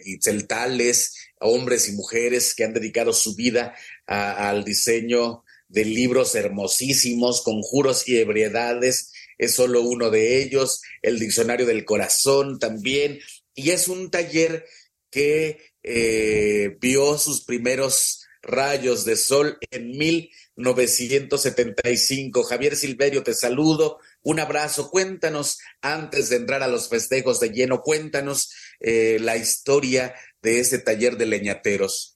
y 0.04 0.22
celtales, 0.22 1.16
hombres 1.40 1.88
y 1.88 1.94
mujeres 1.94 2.56
que 2.56 2.66
han 2.66 2.74
dedicado 2.74 3.14
su 3.14 3.36
vida 3.36 3.74
al 4.06 4.66
diseño 4.66 5.46
de 5.74 5.84
libros 5.86 6.36
hermosísimos, 6.36 7.42
conjuros 7.42 8.08
y 8.08 8.20
ebriedades, 8.20 9.12
es 9.40 9.56
solo 9.56 9.82
uno 9.82 10.12
de 10.12 10.44
ellos, 10.44 10.84
el 11.02 11.18
Diccionario 11.18 11.66
del 11.66 11.84
Corazón 11.84 12.60
también, 12.60 13.20
y 13.56 13.72
es 13.72 13.88
un 13.88 14.12
taller 14.12 14.68
que 15.10 15.58
eh, 15.82 16.78
vio 16.80 17.18
sus 17.18 17.44
primeros 17.44 18.28
rayos 18.44 19.04
de 19.04 19.16
sol 19.16 19.58
en 19.72 19.98
1975. 19.98 22.44
Javier 22.44 22.76
Silverio, 22.76 23.24
te 23.24 23.34
saludo, 23.34 23.98
un 24.22 24.40
abrazo, 24.40 24.92
cuéntanos, 24.92 25.58
antes 25.82 26.30
de 26.30 26.36
entrar 26.36 26.62
a 26.62 26.68
los 26.68 26.88
festejos 26.88 27.40
de 27.40 27.50
lleno, 27.50 27.82
cuéntanos 27.82 28.54
eh, 28.80 29.18
la 29.20 29.38
historia 29.38 30.14
de 30.44 30.60
ese 30.60 30.78
taller 30.78 31.18
de 31.18 31.26
leñateros. 31.26 32.13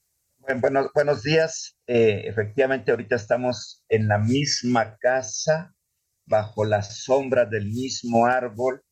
Bueno, 0.56 0.90
buenos 0.94 1.22
días. 1.22 1.76
Eh, 1.86 2.22
efectivamente, 2.24 2.90
ahorita 2.90 3.16
estamos 3.16 3.84
en 3.90 4.08
la 4.08 4.16
misma 4.16 4.96
casa, 4.96 5.74
bajo 6.24 6.64
la 6.64 6.80
sombra 6.82 7.44
del 7.44 7.66
mismo 7.66 8.24
árbol 8.24 8.82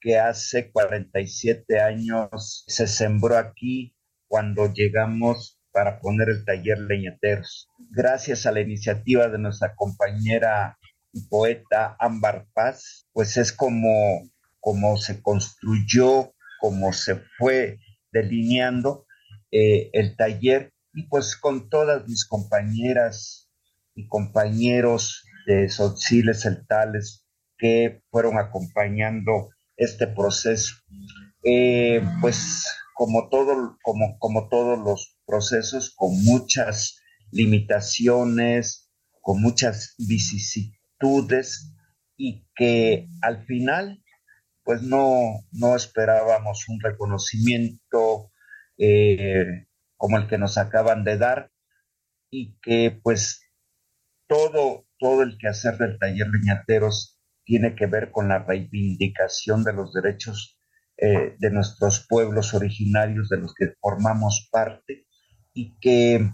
que 0.00 0.18
hace 0.18 0.70
47 0.70 1.80
años 1.80 2.62
se 2.66 2.86
sembró 2.86 3.38
aquí 3.38 3.96
cuando 4.26 4.70
llegamos 4.70 5.58
para 5.72 5.98
poner 5.98 6.28
el 6.28 6.44
taller 6.44 6.78
leñateros. 6.78 7.68
Gracias 7.90 8.44
a 8.44 8.52
la 8.52 8.60
iniciativa 8.60 9.28
de 9.28 9.38
nuestra 9.38 9.74
compañera 9.76 10.78
y 11.12 11.26
poeta 11.26 11.96
Ámbar 11.98 12.48
Paz, 12.52 13.08
pues 13.14 13.38
es 13.38 13.54
como, 13.54 14.28
como 14.60 14.98
se 14.98 15.22
construyó, 15.22 16.34
como 16.60 16.92
se 16.92 17.16
fue 17.38 17.78
delineando 18.12 19.06
eh, 19.50 19.88
el 19.94 20.14
taller 20.14 20.74
y 20.98 21.04
pues 21.04 21.36
con 21.36 21.70
todas 21.70 22.08
mis 22.08 22.26
compañeras 22.26 23.48
y 23.94 24.08
compañeros 24.08 25.24
de 25.46 25.68
Sociles 25.68 26.42
Celtales 26.42 27.24
que 27.56 28.02
fueron 28.10 28.36
acompañando 28.36 29.50
este 29.76 30.08
proceso. 30.08 30.74
Eh, 31.44 32.02
pues 32.20 32.66
como, 32.94 33.28
todo, 33.28 33.78
como, 33.80 34.18
como 34.18 34.48
todos 34.48 34.76
los 34.76 35.16
procesos, 35.24 35.94
con 35.94 36.20
muchas 36.24 37.00
limitaciones, 37.30 38.90
con 39.20 39.40
muchas 39.40 39.94
vicisitudes 39.98 41.76
y 42.16 42.44
que 42.56 43.06
al 43.22 43.46
final 43.46 44.02
pues 44.64 44.82
no, 44.82 45.44
no 45.52 45.76
esperábamos 45.76 46.68
un 46.68 46.80
reconocimiento 46.80 48.32
eh, 48.78 49.67
como 49.98 50.16
el 50.16 50.26
que 50.26 50.38
nos 50.38 50.56
acaban 50.56 51.04
de 51.04 51.18
dar 51.18 51.50
y 52.30 52.58
que 52.62 52.98
pues 53.02 53.42
todo, 54.26 54.86
todo 54.98 55.22
el 55.22 55.36
quehacer 55.38 55.76
del 55.76 55.98
taller 55.98 56.28
Leñateros 56.28 57.20
tiene 57.44 57.74
que 57.74 57.86
ver 57.86 58.10
con 58.10 58.28
la 58.28 58.38
reivindicación 58.38 59.64
de 59.64 59.72
los 59.74 59.92
derechos 59.92 60.58
eh, 60.96 61.36
de 61.38 61.50
nuestros 61.50 62.06
pueblos 62.08 62.54
originarios 62.54 63.28
de 63.28 63.38
los 63.38 63.54
que 63.54 63.74
formamos 63.80 64.48
parte 64.50 65.06
y 65.54 65.78
que, 65.80 66.30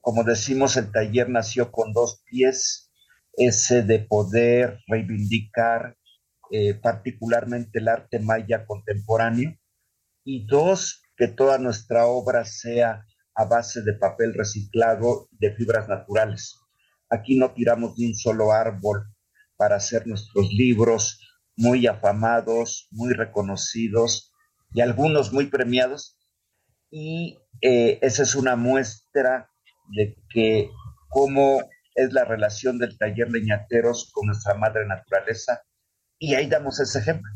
como 0.00 0.24
decimos, 0.24 0.76
el 0.76 0.90
taller 0.90 1.28
nació 1.28 1.70
con 1.70 1.92
dos 1.92 2.22
pies, 2.24 2.90
ese 3.36 3.82
de 3.82 4.00
poder 4.00 4.80
reivindicar 4.86 5.96
eh, 6.50 6.74
particularmente 6.74 7.78
el 7.78 7.88
arte 7.88 8.18
maya 8.20 8.64
contemporáneo 8.66 9.58
y 10.24 10.46
dos, 10.46 11.02
que 11.18 11.28
toda 11.28 11.58
nuestra 11.58 12.06
obra 12.06 12.44
sea 12.44 13.04
a 13.34 13.44
base 13.44 13.82
de 13.82 13.94
papel 13.94 14.34
reciclado 14.34 15.28
de 15.32 15.52
fibras 15.54 15.88
naturales. 15.88 16.56
Aquí 17.10 17.36
no 17.36 17.52
tiramos 17.52 17.96
de 17.96 18.06
un 18.06 18.14
solo 18.14 18.52
árbol 18.52 19.04
para 19.56 19.76
hacer 19.76 20.06
nuestros 20.06 20.48
libros 20.52 21.20
muy 21.56 21.86
afamados, 21.88 22.86
muy 22.92 23.12
reconocidos 23.12 24.32
y 24.72 24.80
algunos 24.80 25.32
muy 25.32 25.46
premiados. 25.46 26.16
Y 26.90 27.38
eh, 27.60 27.98
esa 28.00 28.22
es 28.22 28.36
una 28.36 28.54
muestra 28.54 29.50
de 29.90 30.16
que 30.32 30.70
cómo 31.08 31.68
es 31.96 32.12
la 32.12 32.24
relación 32.24 32.78
del 32.78 32.96
taller 32.96 33.28
leñateros 33.30 34.10
con 34.12 34.28
nuestra 34.28 34.54
madre 34.54 34.86
naturaleza. 34.86 35.62
Y 36.18 36.34
ahí 36.34 36.46
damos 36.46 36.78
ese 36.78 37.00
ejemplo. 37.00 37.30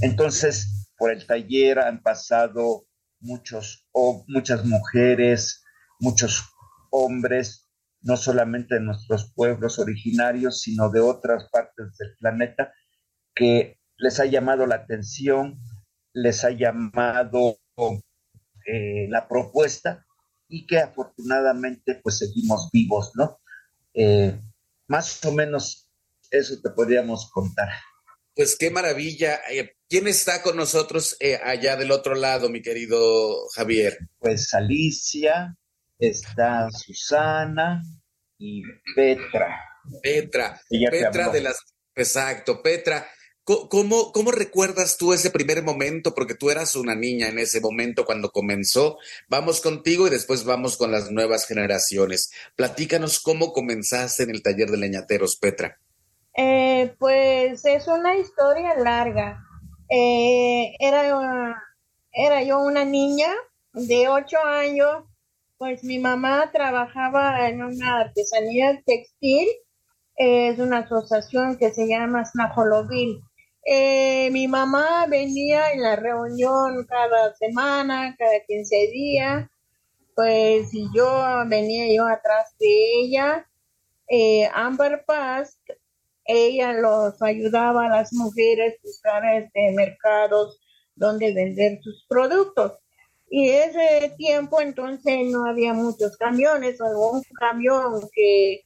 Entonces, 0.00 0.88
por 0.96 1.10
el 1.10 1.26
taller 1.26 1.80
han 1.80 2.02
pasado 2.02 2.86
muchos, 3.26 3.86
o 3.92 4.24
muchas 4.28 4.64
mujeres, 4.64 5.64
muchos 6.00 6.44
hombres, 6.90 7.68
no 8.00 8.16
solamente 8.16 8.76
de 8.76 8.80
nuestros 8.80 9.32
pueblos 9.34 9.78
originarios, 9.78 10.60
sino 10.60 10.90
de 10.90 11.00
otras 11.00 11.48
partes 11.50 11.96
del 11.98 12.16
planeta, 12.18 12.72
que 13.34 13.78
les 13.98 14.20
ha 14.20 14.26
llamado 14.26 14.66
la 14.66 14.76
atención, 14.76 15.60
les 16.12 16.44
ha 16.44 16.50
llamado 16.50 17.58
eh, 18.66 19.06
la 19.10 19.28
propuesta 19.28 20.06
y 20.48 20.66
que 20.66 20.78
afortunadamente 20.78 22.00
pues 22.02 22.18
seguimos 22.18 22.70
vivos, 22.72 23.12
¿no? 23.14 23.40
Eh, 23.92 24.40
más 24.88 25.24
o 25.24 25.32
menos 25.32 25.90
eso 26.30 26.54
te 26.62 26.70
podríamos 26.70 27.30
contar. 27.30 27.68
Pues 28.36 28.56
qué 28.58 28.70
maravilla. 28.70 29.40
Eh, 29.50 29.72
¿Quién 29.88 30.06
está 30.06 30.42
con 30.42 30.58
nosotros 30.58 31.16
eh, 31.20 31.40
allá 31.42 31.74
del 31.76 31.90
otro 31.90 32.14
lado, 32.14 32.50
mi 32.50 32.60
querido 32.60 33.48
Javier? 33.54 33.96
Pues 34.18 34.52
Alicia, 34.52 35.56
está 35.98 36.68
Susana 36.70 37.82
y 38.38 38.62
Petra. 38.94 39.58
Petra, 40.02 40.60
Petra 40.68 41.30
de 41.30 41.40
las... 41.40 41.56
Exacto, 41.94 42.62
Petra. 42.62 43.08
¿Cómo, 43.42 44.12
¿Cómo 44.12 44.32
recuerdas 44.32 44.98
tú 44.98 45.14
ese 45.14 45.30
primer 45.30 45.62
momento? 45.62 46.14
Porque 46.14 46.34
tú 46.34 46.50
eras 46.50 46.74
una 46.74 46.94
niña 46.94 47.28
en 47.28 47.38
ese 47.38 47.60
momento 47.60 48.04
cuando 48.04 48.32
comenzó. 48.32 48.98
Vamos 49.28 49.62
contigo 49.62 50.08
y 50.08 50.10
después 50.10 50.44
vamos 50.44 50.76
con 50.76 50.90
las 50.90 51.10
nuevas 51.10 51.46
generaciones. 51.46 52.32
Platícanos 52.54 53.20
cómo 53.20 53.52
comenzaste 53.52 54.24
en 54.24 54.30
el 54.30 54.42
taller 54.42 54.70
de 54.70 54.76
leñateros, 54.76 55.36
Petra. 55.36 55.80
Eh, 56.36 56.94
pues 56.98 57.64
es 57.64 57.88
una 57.88 58.16
historia 58.16 58.74
larga. 58.76 59.42
Eh, 59.88 60.74
era, 60.78 61.62
era 62.12 62.42
yo 62.42 62.60
una 62.60 62.84
niña 62.84 63.28
de 63.72 64.08
ocho 64.08 64.38
años, 64.44 65.04
pues 65.58 65.82
mi 65.84 65.98
mamá 65.98 66.50
trabajaba 66.52 67.48
en 67.48 67.62
una 67.62 68.00
artesanía 68.00 68.82
textil, 68.84 69.48
es 70.16 70.58
una 70.58 70.78
asociación 70.78 71.56
que 71.58 71.72
se 71.72 71.86
llama 71.86 72.24
Snajolovil. 72.24 73.22
Eh, 73.64 74.30
mi 74.30 74.46
mamá 74.46 75.06
venía 75.08 75.72
en 75.72 75.82
la 75.82 75.96
reunión 75.96 76.86
cada 76.86 77.34
semana, 77.34 78.14
cada 78.18 78.40
15 78.46 78.76
días, 78.92 79.48
pues 80.14 80.72
y 80.72 80.88
yo 80.94 81.44
venía 81.48 81.92
yo 81.94 82.06
atrás 82.06 82.54
de 82.58 83.00
ella. 83.00 83.46
Eh, 84.08 84.48
Amber 84.54 85.04
Paz, 85.04 85.58
ella 86.26 86.72
los 86.72 87.20
ayudaba 87.22 87.86
a 87.86 87.88
las 87.88 88.12
mujeres 88.12 88.74
a 88.74 88.82
buscar 88.82 89.22
este, 89.36 89.72
mercados 89.72 90.60
donde 90.94 91.34
vender 91.34 91.78
sus 91.82 92.04
productos. 92.08 92.72
Y 93.28 93.48
ese 93.48 94.14
tiempo 94.16 94.60
entonces 94.60 95.26
no 95.26 95.46
había 95.46 95.72
muchos 95.72 96.16
camiones, 96.16 96.80
algún 96.80 97.22
camión 97.38 98.00
que 98.12 98.62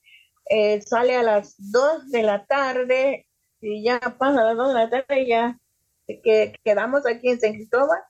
eh, 0.50 0.82
sale 0.82 1.16
a 1.16 1.22
las 1.22 1.54
2 1.58 2.11
de 2.11 2.22
la 2.22 2.44
tarde 2.46 3.26
y 3.61 3.84
ya 3.84 4.00
pasa 4.18 4.44
las 4.44 4.56
2 4.56 4.68
de 4.68 4.74
la 4.74 4.90
tarde 4.90 5.26
ya 5.26 5.58
que 6.06 6.54
quedamos 6.64 7.06
aquí 7.06 7.28
en 7.28 7.40
San 7.40 7.52
Cristóbal 7.54 8.00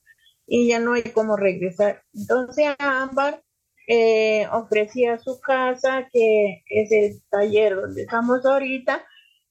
y 0.47 0.69
ya 0.69 0.81
no 0.81 0.95
hay 0.95 1.03
cómo 1.03 1.37
regresar. 1.37 2.03
Entonces 2.15 2.75
Ámbar 2.79 3.43
eh, 3.87 4.47
ofrecía 4.53 5.19
su 5.19 5.41
casa, 5.41 6.09
que 6.13 6.63
es 6.69 6.93
el 6.93 7.23
taller 7.31 7.77
donde 7.77 8.03
estamos 8.03 8.45
ahorita, 8.45 9.05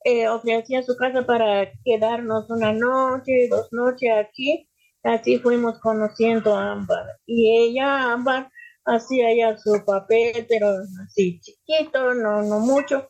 eh, 0.04 0.28
ofrecía 0.30 0.82
su 0.84 0.96
casa 0.96 1.26
para 1.26 1.72
quedarnos 1.84 2.50
una 2.50 2.72
noche, 2.72 3.48
dos 3.50 3.68
noches 3.72 4.10
aquí. 4.18 4.70
Así 5.04 5.40
fuimos 5.40 5.80
conociendo 5.80 6.56
a 6.56 6.72
Ámbar. 6.74 7.20
Y 7.26 7.50
ella, 7.52 8.14
Ámbar, 8.14 8.50
hacía 8.86 9.36
ya 9.36 9.58
su 9.58 9.84
papel, 9.86 10.46
pero 10.48 10.70
así 11.06 11.40
chiquito, 11.42 12.14
no, 12.14 12.42
no 12.44 12.60
mucho. 12.60 13.08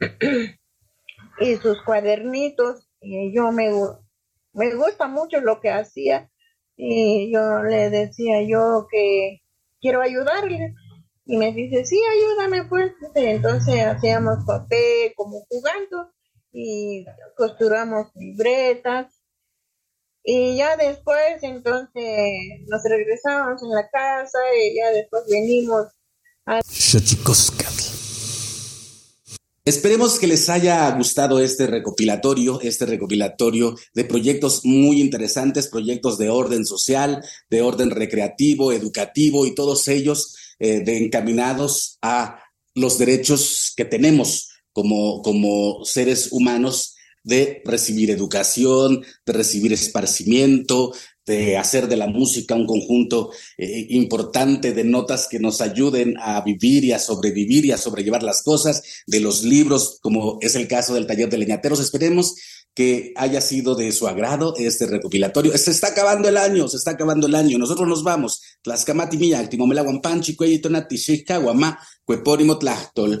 y 1.40 1.56
sus 1.56 1.82
cuadernitos. 1.82 2.88
Y 3.00 3.34
yo 3.34 3.50
me, 3.52 3.70
me 4.52 4.74
gusta 4.74 5.08
mucho 5.08 5.40
lo 5.40 5.60
que 5.60 5.70
hacía. 5.70 6.30
Y 6.76 7.32
yo 7.32 7.62
le 7.62 7.90
decía 7.90 8.42
yo 8.42 8.86
que 8.90 9.42
quiero 9.80 10.00
ayudarle. 10.00 10.74
Y 11.26 11.36
me 11.36 11.52
dice, 11.52 11.84
sí, 11.84 12.00
ayúdame 12.12 12.64
pues. 12.68 12.92
Entonces 13.14 13.84
hacíamos 13.84 14.44
papel 14.46 15.12
como 15.16 15.44
jugando 15.48 16.12
y 16.52 17.04
costuramos 17.36 18.08
libretas. 18.14 19.12
Y 20.22 20.56
ya 20.56 20.76
después, 20.76 21.42
entonces, 21.42 22.04
nos 22.66 22.82
regresamos 22.84 23.62
en 23.62 23.70
la 23.70 23.88
casa 23.88 24.38
y 24.62 24.76
ya 24.76 24.90
después 24.90 25.22
venimos 25.28 25.86
a... 26.46 26.60
Esperemos 29.64 30.18
que 30.18 30.26
les 30.26 30.48
haya 30.48 30.90
gustado 30.96 31.38
este 31.38 31.66
recopilatorio, 31.66 32.60
este 32.60 32.86
recopilatorio 32.86 33.76
de 33.94 34.04
proyectos 34.04 34.64
muy 34.64 35.00
interesantes, 35.00 35.68
proyectos 35.68 36.18
de 36.18 36.28
orden 36.28 36.64
social, 36.64 37.22
de 37.48 37.62
orden 37.62 37.90
recreativo, 37.90 38.72
educativo 38.72 39.46
y 39.46 39.54
todos 39.54 39.86
ellos 39.88 40.34
eh, 40.58 40.80
de 40.80 40.98
encaminados 40.98 41.98
a 42.02 42.42
los 42.74 42.98
derechos 42.98 43.72
que 43.76 43.84
tenemos 43.84 44.49
como, 44.72 45.22
como 45.22 45.84
seres 45.84 46.28
humanos 46.32 46.96
de 47.22 47.62
recibir 47.64 48.10
educación, 48.10 49.04
de 49.26 49.32
recibir 49.32 49.72
esparcimiento, 49.72 50.92
de 51.26 51.56
hacer 51.56 51.86
de 51.86 51.96
la 51.96 52.06
música 52.06 52.54
un 52.54 52.66
conjunto 52.66 53.30
eh, 53.56 53.86
importante 53.90 54.72
de 54.72 54.84
notas 54.84 55.28
que 55.28 55.38
nos 55.38 55.60
ayuden 55.60 56.16
a 56.18 56.40
vivir 56.40 56.84
y 56.84 56.92
a 56.92 56.98
sobrevivir 56.98 57.66
y 57.66 57.72
a 57.72 57.78
sobrellevar 57.78 58.22
las 58.22 58.42
cosas, 58.42 58.82
de 59.06 59.20
los 59.20 59.44
libros, 59.44 59.98
como 60.00 60.38
es 60.40 60.56
el 60.56 60.66
caso 60.66 60.94
del 60.94 61.06
taller 61.06 61.28
de 61.28 61.38
leñateros. 61.38 61.80
Esperemos 61.80 62.34
que 62.74 63.12
haya 63.16 63.40
sido 63.40 63.74
de 63.74 63.92
su 63.92 64.08
agrado 64.08 64.54
este 64.56 64.86
recopilatorio. 64.86 65.56
Se 65.56 65.70
está 65.70 65.88
acabando 65.88 66.28
el 66.28 66.36
año, 66.36 66.68
se 66.68 66.78
está 66.78 66.92
acabando 66.92 67.26
el 67.26 67.34
año. 67.34 67.58
Nosotros 67.58 67.86
nos 67.86 68.02
vamos. 68.02 68.40
Tlaxcamati 68.62 69.16
mía, 69.16 69.48
Timomela 69.48 69.82
Guampanchi, 69.82 70.34
Cueyitonati, 70.34 70.96
Guamá, 71.42 71.78
Cuepórimo 72.04 72.58
Tlachtol. 72.58 73.20